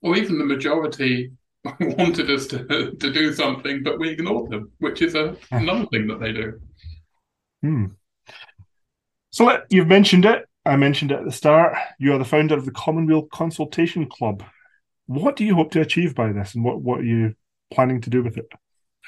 Or 0.03 0.17
even 0.17 0.39
the 0.39 0.45
majority 0.45 1.33
wanted 1.81 2.31
us 2.31 2.47
to, 2.49 2.93
to 2.93 3.13
do 3.13 3.33
something, 3.33 3.83
but 3.83 3.99
we 3.99 4.11
ignored 4.11 4.51
them, 4.51 4.71
which 4.79 5.03
is 5.03 5.15
a, 5.15 5.37
another 5.51 5.87
thing 5.87 6.07
that 6.09 6.21
they 6.21 6.33
do. 6.33 6.61
Hmm. 7.63 7.87
So 9.31 9.45
let, 9.45 9.65
you've 9.71 9.89
mentioned 9.89 10.25
it. 10.25 10.46
I 10.67 10.75
mentioned 10.75 11.13
at 11.13 11.25
the 11.25 11.31
start, 11.31 11.77
you 12.01 12.13
are 12.13 12.19
the 12.19 12.25
founder 12.25 12.57
of 12.57 12.65
the 12.65 12.73
Common 12.73 13.07
Weal 13.07 13.23
Consultation 13.23 14.07
Club. 14.07 14.43
What 15.07 15.37
do 15.37 15.45
you 15.45 15.55
hope 15.55 15.71
to 15.73 15.81
achieve 15.81 16.15
by 16.15 16.33
this, 16.33 16.57
and 16.57 16.65
what, 16.65 16.81
what 16.81 17.01
are 17.01 17.05
you 17.05 17.37
planning 17.73 18.01
to 18.01 18.11
do 18.11 18.23
with 18.23 18.37
it? 18.37 18.51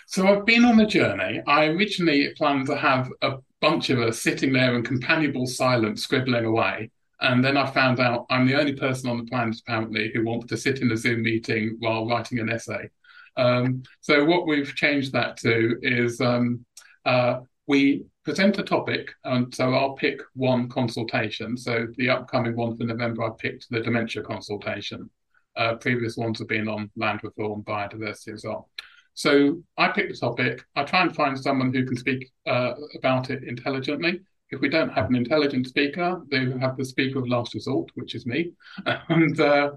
So 0.06 0.28
I've 0.28 0.46
been 0.46 0.64
on 0.64 0.76
the 0.76 0.86
journey. 0.86 1.42
I 1.48 1.66
originally 1.66 2.32
planned 2.36 2.68
to 2.68 2.76
have 2.76 3.10
a 3.22 3.38
bunch 3.60 3.90
of 3.90 3.98
us 3.98 4.20
sitting 4.20 4.52
there 4.52 4.76
in 4.76 4.84
companionable 4.84 5.48
silence, 5.48 6.04
scribbling 6.04 6.44
away. 6.44 6.92
And 7.20 7.44
then 7.44 7.56
I 7.56 7.66
found 7.66 7.98
out 7.98 8.26
I'm 8.30 8.46
the 8.46 8.54
only 8.54 8.74
person 8.74 9.10
on 9.10 9.18
the 9.18 9.24
planet, 9.24 9.56
apparently, 9.66 10.12
who 10.14 10.24
wants 10.24 10.46
to 10.46 10.56
sit 10.56 10.80
in 10.80 10.92
a 10.92 10.96
Zoom 10.96 11.22
meeting 11.22 11.76
while 11.80 12.06
writing 12.06 12.38
an 12.38 12.50
essay. 12.50 12.88
Um, 13.36 13.82
so 14.00 14.24
what 14.24 14.46
we've 14.46 14.74
changed 14.76 15.12
that 15.12 15.36
to 15.38 15.76
is 15.82 16.20
um, 16.20 16.64
uh, 17.04 17.40
we 17.66 18.04
present 18.28 18.58
a 18.58 18.62
topic, 18.62 19.14
and 19.24 19.54
so 19.54 19.72
I'll 19.72 19.94
pick 19.94 20.20
one 20.34 20.68
consultation. 20.68 21.56
So 21.56 21.86
the 21.96 22.10
upcoming 22.10 22.54
one 22.54 22.76
for 22.76 22.84
November, 22.84 23.24
I 23.24 23.30
picked 23.38 23.70
the 23.70 23.80
dementia 23.80 24.22
consultation. 24.22 25.08
Uh, 25.56 25.76
previous 25.76 26.18
ones 26.18 26.38
have 26.38 26.46
been 26.46 26.68
on 26.68 26.90
land 26.94 27.20
reform, 27.22 27.62
biodiversity 27.62 28.34
as 28.34 28.44
well. 28.44 28.68
So 29.14 29.62
I 29.78 29.88
pick 29.88 30.10
the 30.10 30.14
topic. 30.14 30.62
I 30.76 30.84
try 30.84 31.00
and 31.00 31.16
find 31.16 31.40
someone 31.40 31.72
who 31.72 31.86
can 31.86 31.96
speak 31.96 32.30
uh, 32.46 32.74
about 32.98 33.30
it 33.30 33.44
intelligently. 33.44 34.20
If 34.50 34.60
we 34.60 34.68
don't 34.68 34.90
have 34.92 35.08
an 35.08 35.16
intelligent 35.16 35.66
speaker, 35.66 36.20
they 36.30 36.50
have 36.60 36.76
the 36.76 36.84
speaker 36.84 37.20
of 37.20 37.28
last 37.28 37.54
resort, 37.54 37.88
which 37.94 38.14
is 38.14 38.26
me, 38.26 38.52
and 39.08 39.40
uh, 39.40 39.70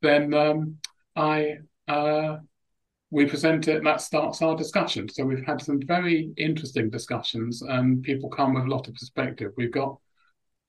then 0.00 0.32
um, 0.32 0.78
I 1.14 1.58
uh, 1.86 2.38
we 3.10 3.26
present 3.26 3.68
it, 3.68 3.76
and 3.76 3.86
that 3.86 4.00
starts 4.00 4.42
our 4.42 4.56
discussion. 4.56 5.08
So 5.08 5.24
we've 5.24 5.44
had 5.44 5.62
some 5.62 5.80
very 5.80 6.30
interesting 6.36 6.90
discussions, 6.90 7.62
and 7.62 8.02
people 8.02 8.28
come 8.28 8.54
with 8.54 8.64
a 8.64 8.68
lot 8.68 8.88
of 8.88 8.94
perspective. 8.94 9.52
We've 9.56 9.72
got 9.72 9.98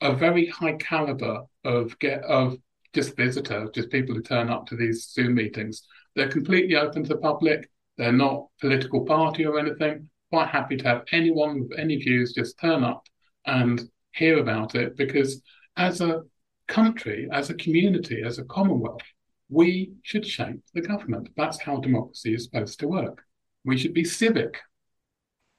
a 0.01 0.13
very 0.13 0.47
high 0.47 0.73
caliber 0.73 1.43
of 1.65 1.97
get 1.99 2.23
of 2.23 2.57
just 2.93 3.15
visitors, 3.15 3.69
just 3.73 3.89
people 3.89 4.15
who 4.15 4.21
turn 4.21 4.49
up 4.49 4.65
to 4.67 4.75
these 4.75 5.09
Zoom 5.09 5.35
meetings. 5.35 5.83
They're 6.15 6.29
completely 6.29 6.75
open 6.75 7.03
to 7.03 7.09
the 7.09 7.17
public. 7.17 7.69
They're 7.97 8.11
not 8.11 8.47
political 8.61 9.05
party 9.05 9.45
or 9.45 9.59
anything. 9.59 10.09
Quite 10.31 10.47
happy 10.47 10.77
to 10.77 10.87
have 10.87 11.03
anyone 11.11 11.67
with 11.67 11.77
any 11.77 11.97
views 11.97 12.33
just 12.33 12.57
turn 12.59 12.83
up 12.83 13.03
and 13.45 13.81
hear 14.13 14.39
about 14.39 14.75
it 14.75 14.95
because 14.95 15.41
as 15.75 16.01
a 16.01 16.23
country, 16.67 17.27
as 17.31 17.49
a 17.49 17.55
community, 17.55 18.21
as 18.25 18.39
a 18.39 18.45
commonwealth, 18.45 19.01
we 19.49 19.93
should 20.03 20.25
shape 20.25 20.61
the 20.73 20.81
government. 20.81 21.29
That's 21.35 21.61
how 21.61 21.77
democracy 21.77 22.33
is 22.33 22.45
supposed 22.45 22.79
to 22.79 22.87
work. 22.87 23.23
We 23.65 23.77
should 23.77 23.93
be 23.93 24.03
civic. 24.03 24.57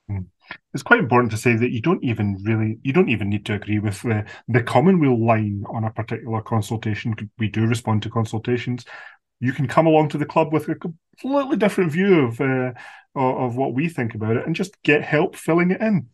Hmm. 0.09 0.21
It's 0.73 0.83
quite 0.83 1.01
important 1.01 1.31
to 1.33 1.37
say 1.37 1.57
that 1.57 1.71
you 1.71 1.81
don't 1.81 2.03
even 2.03 2.39
really, 2.45 2.79
you 2.83 2.93
don't 2.93 3.09
even 3.09 3.29
need 3.29 3.47
to 3.47 3.55
agree 3.55 3.79
with 3.79 4.03
the, 4.03 4.25
the 4.49 4.63
Common 4.63 4.99
Weal 4.99 5.25
line 5.25 5.65
on 5.69 5.85
a 5.85 5.91
particular 5.91 6.41
consultation. 6.41 7.15
We 7.39 7.49
do 7.49 7.67
respond 7.67 8.03
to 8.03 8.11
consultations. 8.11 8.85
You 9.41 9.53
can 9.53 9.67
come 9.67 9.87
along 9.87 10.11
to 10.11 10.19
the 10.19 10.27
club 10.27 10.53
with 10.53 10.69
a 10.69 10.75
completely 10.75 11.57
different 11.57 11.93
view 11.93 12.27
of 12.27 12.41
uh, 12.41 12.73
of 13.15 13.57
what 13.57 13.75
we 13.75 13.89
think 13.89 14.15
about 14.15 14.37
it 14.37 14.47
and 14.47 14.55
just 14.55 14.81
get 14.83 15.03
help 15.03 15.35
filling 15.35 15.71
it 15.71 15.81
in. 15.81 16.07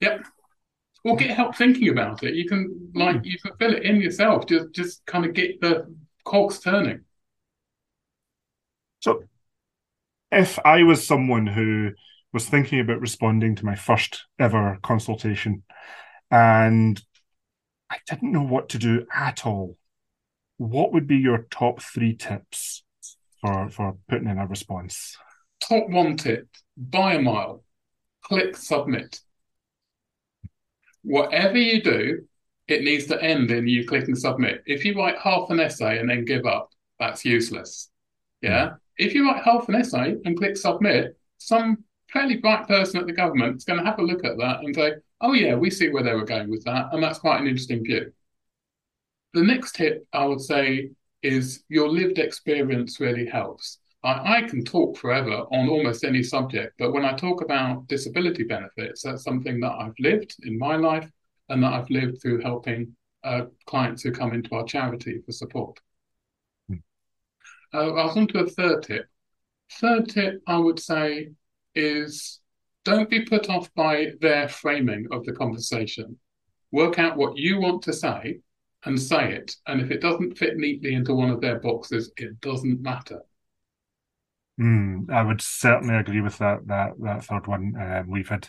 Yep. 0.00 0.26
Or 1.04 1.16
get 1.16 1.30
help 1.30 1.54
thinking 1.54 1.88
about 1.88 2.22
it. 2.22 2.34
You 2.34 2.46
can 2.48 2.90
like 2.94 3.16
hmm. 3.16 3.24
you 3.24 3.38
can 3.38 3.52
fill 3.58 3.74
it 3.74 3.82
in 3.84 4.00
yourself. 4.00 4.46
Just 4.46 4.72
just 4.72 5.06
kind 5.06 5.24
of 5.24 5.34
get 5.34 5.60
the 5.60 5.94
cogs 6.24 6.58
turning. 6.60 7.00
So, 9.04 9.22
if 10.32 10.58
I 10.64 10.82
was 10.82 11.06
someone 11.06 11.46
who 11.46 11.90
was 12.32 12.48
thinking 12.48 12.80
about 12.80 13.02
responding 13.02 13.54
to 13.56 13.66
my 13.66 13.74
first 13.74 14.24
ever 14.38 14.78
consultation 14.82 15.62
and 16.30 16.98
I 17.90 17.98
didn't 18.08 18.32
know 18.32 18.44
what 18.44 18.70
to 18.70 18.78
do 18.78 19.04
at 19.14 19.44
all, 19.44 19.76
what 20.56 20.94
would 20.94 21.06
be 21.06 21.18
your 21.18 21.46
top 21.50 21.82
three 21.82 22.16
tips 22.16 22.82
for, 23.42 23.68
for 23.68 23.98
putting 24.08 24.26
in 24.26 24.38
a 24.38 24.46
response? 24.46 25.18
Top 25.60 25.90
one 25.90 26.16
tip 26.16 26.48
by 26.74 27.12
a 27.12 27.20
mile, 27.20 27.62
click 28.22 28.56
submit. 28.56 29.20
Whatever 31.02 31.58
you 31.58 31.82
do, 31.82 32.22
it 32.68 32.82
needs 32.84 33.04
to 33.08 33.22
end 33.22 33.50
in 33.50 33.68
you 33.68 33.86
clicking 33.86 34.16
submit. 34.16 34.62
If 34.64 34.82
you 34.82 34.96
write 34.96 35.18
half 35.18 35.50
an 35.50 35.60
essay 35.60 35.98
and 35.98 36.08
then 36.08 36.24
give 36.24 36.46
up, 36.46 36.70
that's 36.98 37.26
useless. 37.26 37.90
Yeah. 38.40 38.68
Hmm. 38.68 38.74
If 38.98 39.14
you 39.14 39.26
write 39.26 39.42
half 39.42 39.68
an 39.68 39.74
essay 39.74 40.16
and 40.24 40.36
click 40.36 40.56
submit, 40.56 41.16
some 41.38 41.84
fairly 42.12 42.36
bright 42.36 42.68
person 42.68 43.00
at 43.00 43.06
the 43.06 43.12
government 43.12 43.56
is 43.56 43.64
going 43.64 43.78
to 43.78 43.84
have 43.84 43.98
a 43.98 44.02
look 44.02 44.24
at 44.24 44.38
that 44.38 44.60
and 44.60 44.74
say, 44.74 44.92
oh, 45.20 45.32
yeah, 45.32 45.54
we 45.54 45.70
see 45.70 45.88
where 45.88 46.02
they 46.02 46.14
were 46.14 46.24
going 46.24 46.50
with 46.50 46.64
that. 46.64 46.86
And 46.92 47.02
that's 47.02 47.18
quite 47.18 47.40
an 47.40 47.46
interesting 47.46 47.82
view. 47.82 48.12
The 49.32 49.42
next 49.42 49.74
tip 49.74 50.06
I 50.12 50.24
would 50.24 50.40
say 50.40 50.90
is 51.22 51.64
your 51.68 51.88
lived 51.88 52.18
experience 52.18 53.00
really 53.00 53.26
helps. 53.26 53.78
I, 54.04 54.36
I 54.36 54.42
can 54.42 54.62
talk 54.64 54.96
forever 54.96 55.44
on 55.50 55.68
almost 55.68 56.04
any 56.04 56.22
subject, 56.22 56.74
but 56.78 56.92
when 56.92 57.04
I 57.04 57.14
talk 57.14 57.42
about 57.42 57.88
disability 57.88 58.44
benefits, 58.44 59.02
that's 59.02 59.24
something 59.24 59.58
that 59.60 59.72
I've 59.72 59.98
lived 59.98 60.36
in 60.44 60.58
my 60.58 60.76
life 60.76 61.10
and 61.48 61.62
that 61.62 61.72
I've 61.72 61.90
lived 61.90 62.22
through 62.22 62.42
helping 62.42 62.94
uh, 63.24 63.46
clients 63.66 64.02
who 64.02 64.12
come 64.12 64.34
into 64.34 64.54
our 64.54 64.64
charity 64.64 65.20
for 65.24 65.32
support. 65.32 65.80
Uh, 67.74 67.92
I 67.92 68.04
was 68.06 68.16
on 68.16 68.28
to 68.28 68.38
a 68.38 68.46
third 68.46 68.84
tip. 68.84 69.06
Third 69.72 70.08
tip, 70.08 70.42
I 70.46 70.56
would 70.56 70.78
say, 70.78 71.32
is 71.74 72.40
don't 72.84 73.10
be 73.10 73.24
put 73.24 73.50
off 73.50 73.72
by 73.74 74.12
their 74.20 74.48
framing 74.48 75.08
of 75.10 75.24
the 75.24 75.32
conversation. 75.32 76.16
Work 76.70 76.98
out 76.98 77.16
what 77.16 77.36
you 77.36 77.60
want 77.60 77.82
to 77.82 77.92
say 77.92 78.38
and 78.84 79.00
say 79.00 79.32
it. 79.32 79.56
And 79.66 79.80
if 79.80 79.90
it 79.90 80.00
doesn't 80.00 80.38
fit 80.38 80.56
neatly 80.56 80.94
into 80.94 81.14
one 81.14 81.30
of 81.30 81.40
their 81.40 81.58
boxes, 81.58 82.12
it 82.16 82.40
doesn't 82.40 82.80
matter. 82.80 83.22
Mm, 84.60 85.10
I 85.10 85.22
would 85.22 85.40
certainly 85.40 85.96
agree 85.96 86.20
with 86.20 86.38
that. 86.38 86.66
That 86.66 86.92
that 87.00 87.24
third 87.24 87.48
one. 87.48 87.74
Uh, 87.76 88.04
we've 88.06 88.28
had 88.28 88.48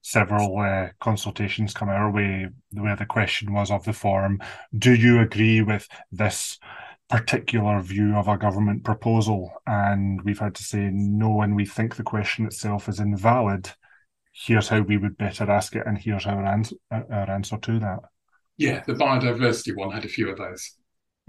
several 0.00 0.58
uh, 0.58 0.88
consultations 0.98 1.74
come 1.74 1.90
our 1.90 2.10
way 2.10 2.48
where 2.72 2.96
the 2.96 3.04
question 3.04 3.52
was 3.52 3.70
of 3.70 3.84
the 3.84 3.92
forum: 3.92 4.40
Do 4.78 4.94
you 4.94 5.20
agree 5.20 5.60
with 5.60 5.88
this 6.10 6.58
particular 7.12 7.78
view 7.82 8.16
of 8.16 8.26
a 8.26 8.38
government 8.38 8.82
proposal, 8.84 9.52
and 9.66 10.22
we've 10.22 10.38
had 10.38 10.54
to 10.54 10.62
say 10.62 10.88
no, 10.90 11.42
and 11.42 11.54
we 11.54 11.66
think 11.66 11.94
the 11.94 12.02
question 12.02 12.46
itself 12.46 12.88
is 12.88 13.00
invalid. 13.00 13.70
Here's 14.32 14.68
how 14.68 14.80
we 14.80 14.96
would 14.96 15.18
better 15.18 15.50
ask 15.50 15.76
it, 15.76 15.86
and 15.86 15.98
here's 15.98 16.24
our 16.24 16.42
answer, 16.42 16.76
our 16.90 17.30
answer 17.30 17.58
to 17.58 17.78
that. 17.80 17.98
Yeah, 18.56 18.82
the 18.86 18.94
biodiversity 18.94 19.76
one 19.76 19.90
had 19.90 20.06
a 20.06 20.08
few 20.08 20.30
of 20.30 20.38
those. 20.38 20.74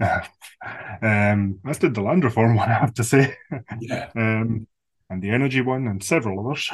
um, 1.02 1.60
as 1.66 1.78
did 1.78 1.94
the 1.94 2.00
land 2.00 2.24
reform 2.24 2.56
one, 2.56 2.68
I 2.70 2.78
have 2.78 2.94
to 2.94 3.04
say. 3.04 3.36
Yeah. 3.78 4.08
um, 4.16 4.66
and 5.10 5.22
the 5.22 5.30
energy 5.32 5.60
one, 5.60 5.86
and 5.86 6.02
several 6.02 6.46
others. 6.46 6.70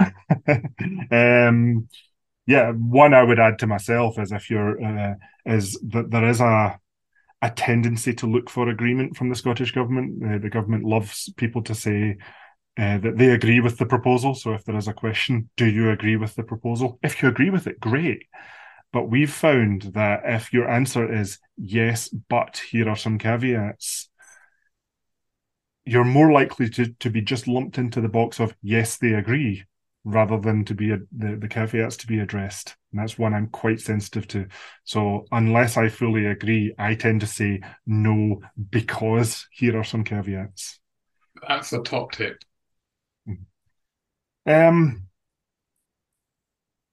um, 1.11 1.89
yeah, 2.47 2.71
one 2.71 3.13
I 3.13 3.25
would 3.25 3.41
add 3.41 3.59
to 3.59 3.67
myself 3.67 4.21
is 4.21 4.31
if 4.31 4.51
you're 4.51 4.81
uh, 4.81 5.15
is 5.47 5.81
that 5.89 6.13
there 6.13 6.29
is 6.29 6.41
a 6.41 6.80
a 7.43 7.51
tendency 7.51 8.15
to 8.15 8.27
look 8.27 8.51
for 8.51 8.69
agreement 8.69 9.17
from 9.17 9.29
the 9.29 9.35
Scottish 9.35 9.73
government. 9.73 10.23
Uh, 10.23 10.39
the 10.39 10.51
government 10.51 10.85
loves 10.85 11.33
people 11.37 11.63
to 11.63 11.75
say 11.75 12.17
uh, 12.79 12.99
that 12.99 13.17
they 13.17 13.31
agree 13.31 13.61
with 13.61 13.79
the 13.79 13.87
proposal. 13.87 14.35
So 14.35 14.53
if 14.53 14.65
there 14.65 14.77
is 14.77 14.89
a 14.89 14.93
question, 14.93 15.49
do 15.57 15.67
you 15.67 15.91
agree 15.91 16.17
with 16.17 16.35
the 16.35 16.43
proposal? 16.43 16.99
If 17.03 17.23
you 17.23 17.29
agree 17.29 17.51
with 17.51 17.67
it, 17.67 17.81
great. 17.81 18.25
But 18.93 19.09
we've 19.09 19.33
found 19.33 19.83
that 19.95 20.23
if 20.25 20.53
your 20.53 20.69
answer 20.69 21.13
is 21.13 21.39
yes, 21.57 22.09
but 22.09 22.61
here 22.71 22.89
are 22.89 22.97
some 22.97 23.19
caveats, 23.19 24.09
you're 25.85 26.05
more 26.05 26.33
likely 26.33 26.69
to, 26.71 26.93
to 27.01 27.11
be 27.11 27.21
just 27.21 27.49
lumped 27.49 27.79
into 27.79 28.01
the 28.01 28.09
box 28.09 28.41
of 28.41 28.55
yes, 28.63 28.99
they 28.99 29.15
agree, 29.15 29.65
rather 30.05 30.39
than 30.39 30.65
to 30.65 30.75
be 30.75 30.93
a, 30.93 30.99
the, 31.17 31.37
the 31.37 31.49
caveats 31.49 31.97
to 31.99 32.07
be 32.07 32.21
addressed. 32.21 32.77
And 32.93 33.01
that's 33.01 33.19
one 33.19 33.35
I'm 33.35 33.49
quite 33.49 33.81
sensitive 33.81 34.27
to. 34.29 34.47
So 34.85 35.27
unless 35.31 35.77
I 35.77 35.89
fully 35.89 36.27
agree, 36.27 36.75
I 36.79 36.95
tend 36.95 37.21
to 37.21 37.27
say 37.27 37.61
no 37.87 38.41
because 38.71 39.47
here 39.53 39.79
are 39.79 39.85
some 39.85 40.05
caveats. 40.05 40.81
That's 41.47 41.71
the 41.71 41.83
top 41.83 42.13
tip. 42.13 42.43
Mm-hmm. 43.29 44.51
Um, 44.51 45.03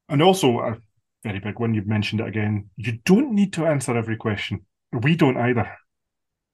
and 0.10 0.22
also 0.22 0.60
a 0.60 0.78
very 1.24 1.40
big 1.40 1.60
one. 1.60 1.74
You've 1.74 1.88
mentioned 1.88 2.22
it 2.22 2.28
again. 2.28 2.70
You 2.76 3.00
don't 3.06 3.34
need 3.34 3.54
to 3.54 3.66
answer 3.66 3.98
every 3.98 4.18
question. 4.18 4.66
We 4.92 5.16
don't 5.16 5.38
either. 5.38 5.72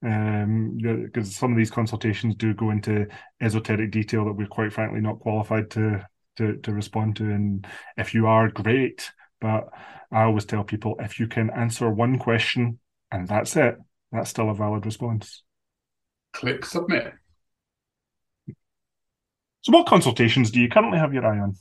Um, 0.06 0.78
because 0.78 1.34
some 1.36 1.52
of 1.52 1.58
these 1.58 1.72
consultations 1.72 2.36
do 2.36 2.54
go 2.54 2.72
into 2.72 3.08
esoteric 3.42 3.92
detail 3.92 4.26
that 4.26 4.34
we're 4.34 4.48
quite 4.48 4.74
frankly 4.74 5.00
not 5.00 5.20
qualified 5.20 5.72
to 5.72 6.06
to 6.38 6.58
to 6.58 6.74
respond 6.74 7.17
to. 7.17 7.24
And 7.26 7.65
if 7.98 8.13
you 8.13 8.28
are, 8.28 8.50
great. 8.50 9.12
But 9.41 9.69
I 10.12 10.24
always 10.24 10.46
tell 10.46 10.63
people 10.63 10.96
if 11.00 11.19
you 11.19 11.28
can 11.28 11.50
answer 11.50 11.89
one 11.89 12.17
question 12.17 12.80
and 13.12 13.28
that's 13.28 13.56
it, 13.56 13.76
that's 14.12 14.30
still 14.30 14.50
a 14.50 14.56
valid 14.56 14.86
response. 14.86 15.43
Click 16.34 16.65
submit. 16.65 17.13
So, 19.62 19.72
what 19.72 19.88
consultations 19.88 20.52
do 20.52 20.60
you 20.60 20.69
currently 20.69 21.00
have 21.00 21.13
your 21.13 21.26
eye 21.26 21.39
on? 21.39 21.56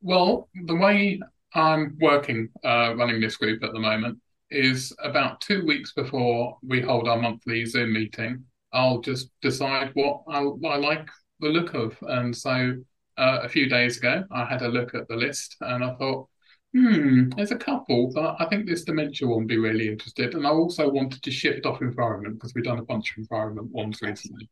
Well, 0.00 0.48
the 0.66 0.74
way 0.74 1.20
I'm 1.54 1.96
working, 2.00 2.48
uh, 2.64 2.94
running 2.96 3.20
this 3.20 3.36
group 3.36 3.62
at 3.64 3.72
the 3.72 3.80
moment, 3.80 4.18
is 4.50 4.94
about 5.02 5.40
two 5.40 5.66
weeks 5.66 5.92
before 5.92 6.58
we 6.62 6.80
hold 6.80 7.08
our 7.08 7.20
monthly 7.20 7.64
Zoom 7.64 7.92
meeting. 7.92 8.44
I'll 8.72 9.00
just 9.00 9.30
decide 9.42 9.90
what 9.94 10.22
I, 10.28 10.40
what 10.40 10.72
I 10.72 10.76
like 10.76 11.08
the 11.40 11.48
look 11.48 11.74
of. 11.74 11.96
And 12.02 12.36
so 12.36 12.74
uh, 13.16 13.40
a 13.42 13.48
few 13.48 13.68
days 13.68 13.98
ago, 13.98 14.24
I 14.30 14.44
had 14.44 14.62
a 14.62 14.68
look 14.68 14.94
at 14.94 15.08
the 15.08 15.16
list 15.16 15.56
and 15.60 15.84
I 15.84 15.94
thought, 15.94 16.28
hmm, 16.74 17.30
there's 17.30 17.52
a 17.52 17.56
couple, 17.56 18.12
but 18.12 18.36
I 18.38 18.46
think 18.46 18.66
this 18.66 18.84
dementia 18.84 19.26
one 19.26 19.38
would 19.38 19.48
be 19.48 19.58
really 19.58 19.88
interested. 19.88 20.34
And 20.34 20.46
I 20.46 20.50
also 20.50 20.88
wanted 20.90 21.22
to 21.22 21.30
shift 21.30 21.64
off 21.64 21.80
environment 21.80 22.34
because 22.34 22.54
we've 22.54 22.64
done 22.64 22.78
a 22.78 22.84
bunch 22.84 23.12
of 23.12 23.18
environment 23.18 23.70
ones 23.70 24.02
recently. 24.02 24.48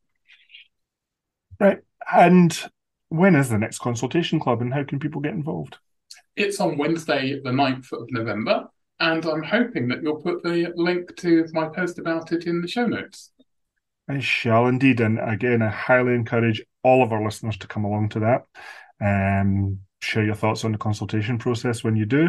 Right. 1.60 1.80
And 2.12 2.58
when 3.08 3.34
is 3.36 3.50
the 3.50 3.58
next 3.58 3.78
consultation 3.78 4.40
club 4.40 4.60
and 4.60 4.72
how 4.72 4.84
can 4.84 4.98
people 4.98 5.20
get 5.20 5.34
involved? 5.34 5.76
It's 6.36 6.60
on 6.60 6.78
Wednesday, 6.78 7.40
the 7.42 7.50
9th 7.50 7.92
of 7.92 8.10
November. 8.10 8.68
And 9.00 9.24
I'm 9.26 9.42
hoping 9.42 9.88
that 9.88 10.02
you'll 10.02 10.22
put 10.22 10.42
the 10.42 10.72
link 10.76 11.14
to 11.16 11.46
my 11.52 11.68
post 11.68 11.98
about 11.98 12.32
it 12.32 12.46
in 12.46 12.62
the 12.62 12.68
show 12.68 12.86
notes. 12.86 13.32
I 14.08 14.20
shall 14.20 14.66
indeed. 14.66 15.00
And 15.00 15.18
again, 15.18 15.62
I 15.62 15.68
highly 15.68 16.14
encourage 16.14 16.62
all 16.82 17.02
of 17.02 17.12
our 17.12 17.24
listeners 17.24 17.56
to 17.58 17.66
come 17.66 17.84
along 17.84 18.10
to 18.10 18.20
that. 18.20 18.42
Um, 19.00 19.80
share 20.00 20.24
your 20.24 20.34
thoughts 20.34 20.64
on 20.64 20.72
the 20.72 20.78
consultation 20.78 21.38
process 21.38 21.82
when 21.82 21.96
you 21.96 22.04
do, 22.04 22.26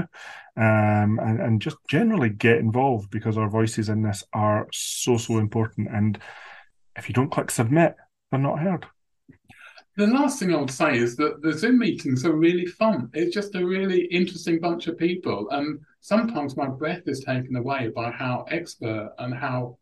um, 0.57 1.19
and, 1.19 1.41
and 1.41 1.61
just 1.61 1.77
generally 1.89 2.29
get 2.29 2.57
involved 2.57 3.11
because 3.11 3.37
our 3.37 3.49
voices 3.49 3.89
in 3.89 4.01
this 4.01 4.23
are 4.33 4.67
so, 4.71 5.17
so 5.17 5.37
important. 5.37 5.89
And 5.91 6.17
if 6.95 7.09
you 7.09 7.13
don't 7.13 7.31
click 7.31 7.51
submit, 7.51 7.95
they're 8.31 8.39
not 8.39 8.59
heard. 8.59 8.85
The 9.97 10.07
last 10.07 10.39
thing 10.39 10.53
I 10.53 10.57
would 10.57 10.71
say 10.71 10.97
is 10.97 11.15
that 11.17 11.41
the 11.41 11.53
Zoom 11.53 11.79
meetings 11.79 12.25
are 12.25 12.35
really 12.35 12.65
fun. 12.65 13.09
It's 13.13 13.33
just 13.33 13.55
a 13.55 13.65
really 13.65 14.05
interesting 14.05 14.59
bunch 14.59 14.87
of 14.87 14.97
people. 14.97 15.49
And 15.51 15.79
sometimes 16.01 16.57
my 16.57 16.67
breath 16.67 17.03
is 17.05 17.21
taken 17.21 17.55
away 17.55 17.91
by 17.95 18.11
how 18.11 18.45
expert 18.49 19.13
and 19.19 19.33
how 19.33 19.77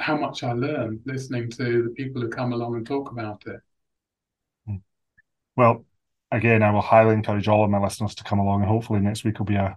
how 0.00 0.16
much 0.16 0.42
I 0.42 0.52
learn 0.52 1.00
listening 1.04 1.50
to 1.50 1.84
the 1.84 1.90
people 1.90 2.22
who 2.22 2.28
come 2.28 2.52
along 2.52 2.76
and 2.76 2.86
talk 2.86 3.10
about 3.10 3.44
it. 3.46 3.60
Hmm. 4.66 4.76
Well, 5.56 5.84
again, 6.30 6.62
I 6.62 6.70
will 6.70 6.80
highly 6.80 7.14
encourage 7.14 7.48
all 7.48 7.64
of 7.64 7.70
my 7.70 7.80
listeners 7.80 8.14
to 8.16 8.24
come 8.24 8.38
along, 8.38 8.62
and 8.62 8.68
hopefully 8.68 9.00
next 9.00 9.24
week 9.24 9.38
will 9.38 9.46
be 9.46 9.56
a 9.56 9.76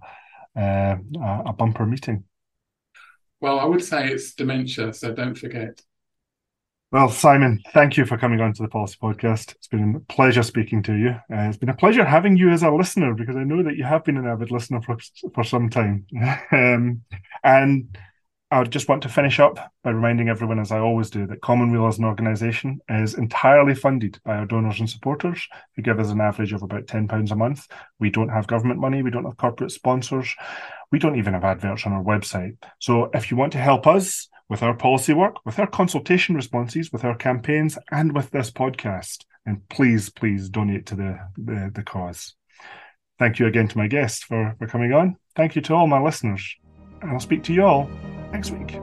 uh, 0.55 0.95
a 1.19 1.53
bumper 1.53 1.85
meeting. 1.85 2.23
Well, 3.41 3.59
I 3.59 3.65
would 3.65 3.83
say 3.83 4.07
it's 4.07 4.33
dementia, 4.33 4.93
so 4.93 5.13
don't 5.13 5.35
forget. 5.35 5.81
Well, 6.91 7.09
Simon, 7.09 7.59
thank 7.73 7.97
you 7.97 8.05
for 8.05 8.19
coming 8.19 8.39
on 8.39 8.53
to 8.53 8.61
the 8.61 8.69
Policy 8.69 8.97
Podcast. 9.01 9.55
It's 9.55 9.67
been 9.67 9.95
a 9.95 10.13
pleasure 10.13 10.43
speaking 10.43 10.83
to 10.83 10.93
you. 10.93 11.09
Uh, 11.09 11.49
it's 11.49 11.57
been 11.57 11.69
a 11.69 11.75
pleasure 11.75 12.05
having 12.05 12.37
you 12.37 12.51
as 12.51 12.61
a 12.61 12.69
listener 12.69 13.15
because 13.15 13.35
I 13.35 13.43
know 13.43 13.63
that 13.63 13.75
you 13.75 13.83
have 13.83 14.03
been 14.03 14.17
an 14.17 14.27
avid 14.27 14.51
listener 14.51 14.79
for 14.79 14.97
for 15.33 15.43
some 15.43 15.71
time. 15.71 16.05
um, 16.51 17.01
and 17.43 17.97
I 18.53 18.63
just 18.65 18.87
want 18.87 19.01
to 19.01 19.09
finish 19.09 19.39
up 19.39 19.73
by 19.83 19.89
reminding 19.89 20.29
everyone, 20.29 20.59
as 20.59 20.71
I 20.71 20.77
always 20.77 21.09
do, 21.09 21.25
that 21.25 21.41
Common 21.41 21.71
Weal 21.71 21.87
as 21.87 21.97
an 21.97 22.05
organisation 22.05 22.79
is 22.87 23.15
entirely 23.15 23.73
funded 23.73 24.19
by 24.23 24.35
our 24.35 24.45
donors 24.45 24.79
and 24.79 24.87
supporters 24.87 25.47
who 25.75 25.81
give 25.81 25.99
us 25.99 26.11
an 26.11 26.21
average 26.21 26.53
of 26.53 26.61
about 26.61 26.85
£10 26.85 27.31
a 27.31 27.35
month. 27.35 27.67
We 27.99 28.11
don't 28.11 28.29
have 28.29 28.45
government 28.45 28.79
money, 28.79 29.01
we 29.01 29.09
don't 29.09 29.25
have 29.25 29.37
corporate 29.37 29.71
sponsors, 29.71 30.35
we 30.91 30.99
don't 30.99 31.15
even 31.15 31.33
have 31.33 31.43
adverts 31.43 31.87
on 31.87 31.93
our 31.93 32.03
website. 32.03 32.55
So 32.77 33.09
if 33.15 33.31
you 33.31 33.37
want 33.37 33.53
to 33.53 33.57
help 33.57 33.87
us 33.87 34.29
with 34.49 34.61
our 34.61 34.75
policy 34.75 35.13
work, 35.13 35.37
with 35.45 35.57
our 35.57 35.65
consultation 35.65 36.35
responses, 36.35 36.91
with 36.91 37.03
our 37.03 37.15
campaigns, 37.15 37.79
and 37.91 38.13
with 38.13 38.29
this 38.29 38.51
podcast, 38.51 39.23
then 39.47 39.63
please, 39.71 40.11
please 40.11 40.49
donate 40.49 40.85
to 40.85 40.95
the, 40.95 41.19
the, 41.37 41.71
the 41.73 41.81
cause. 41.81 42.35
Thank 43.17 43.39
you 43.39 43.47
again 43.47 43.67
to 43.69 43.77
my 43.79 43.87
guest 43.87 44.25
for, 44.25 44.55
for 44.59 44.67
coming 44.67 44.93
on. 44.93 45.15
Thank 45.35 45.55
you 45.55 45.63
to 45.63 45.73
all 45.73 45.87
my 45.87 45.99
listeners. 45.99 46.55
And 47.01 47.09
I'll 47.09 47.19
speak 47.19 47.43
to 47.45 47.53
you 47.53 47.63
all 47.63 47.89
next 48.33 48.49
week. 48.49 48.82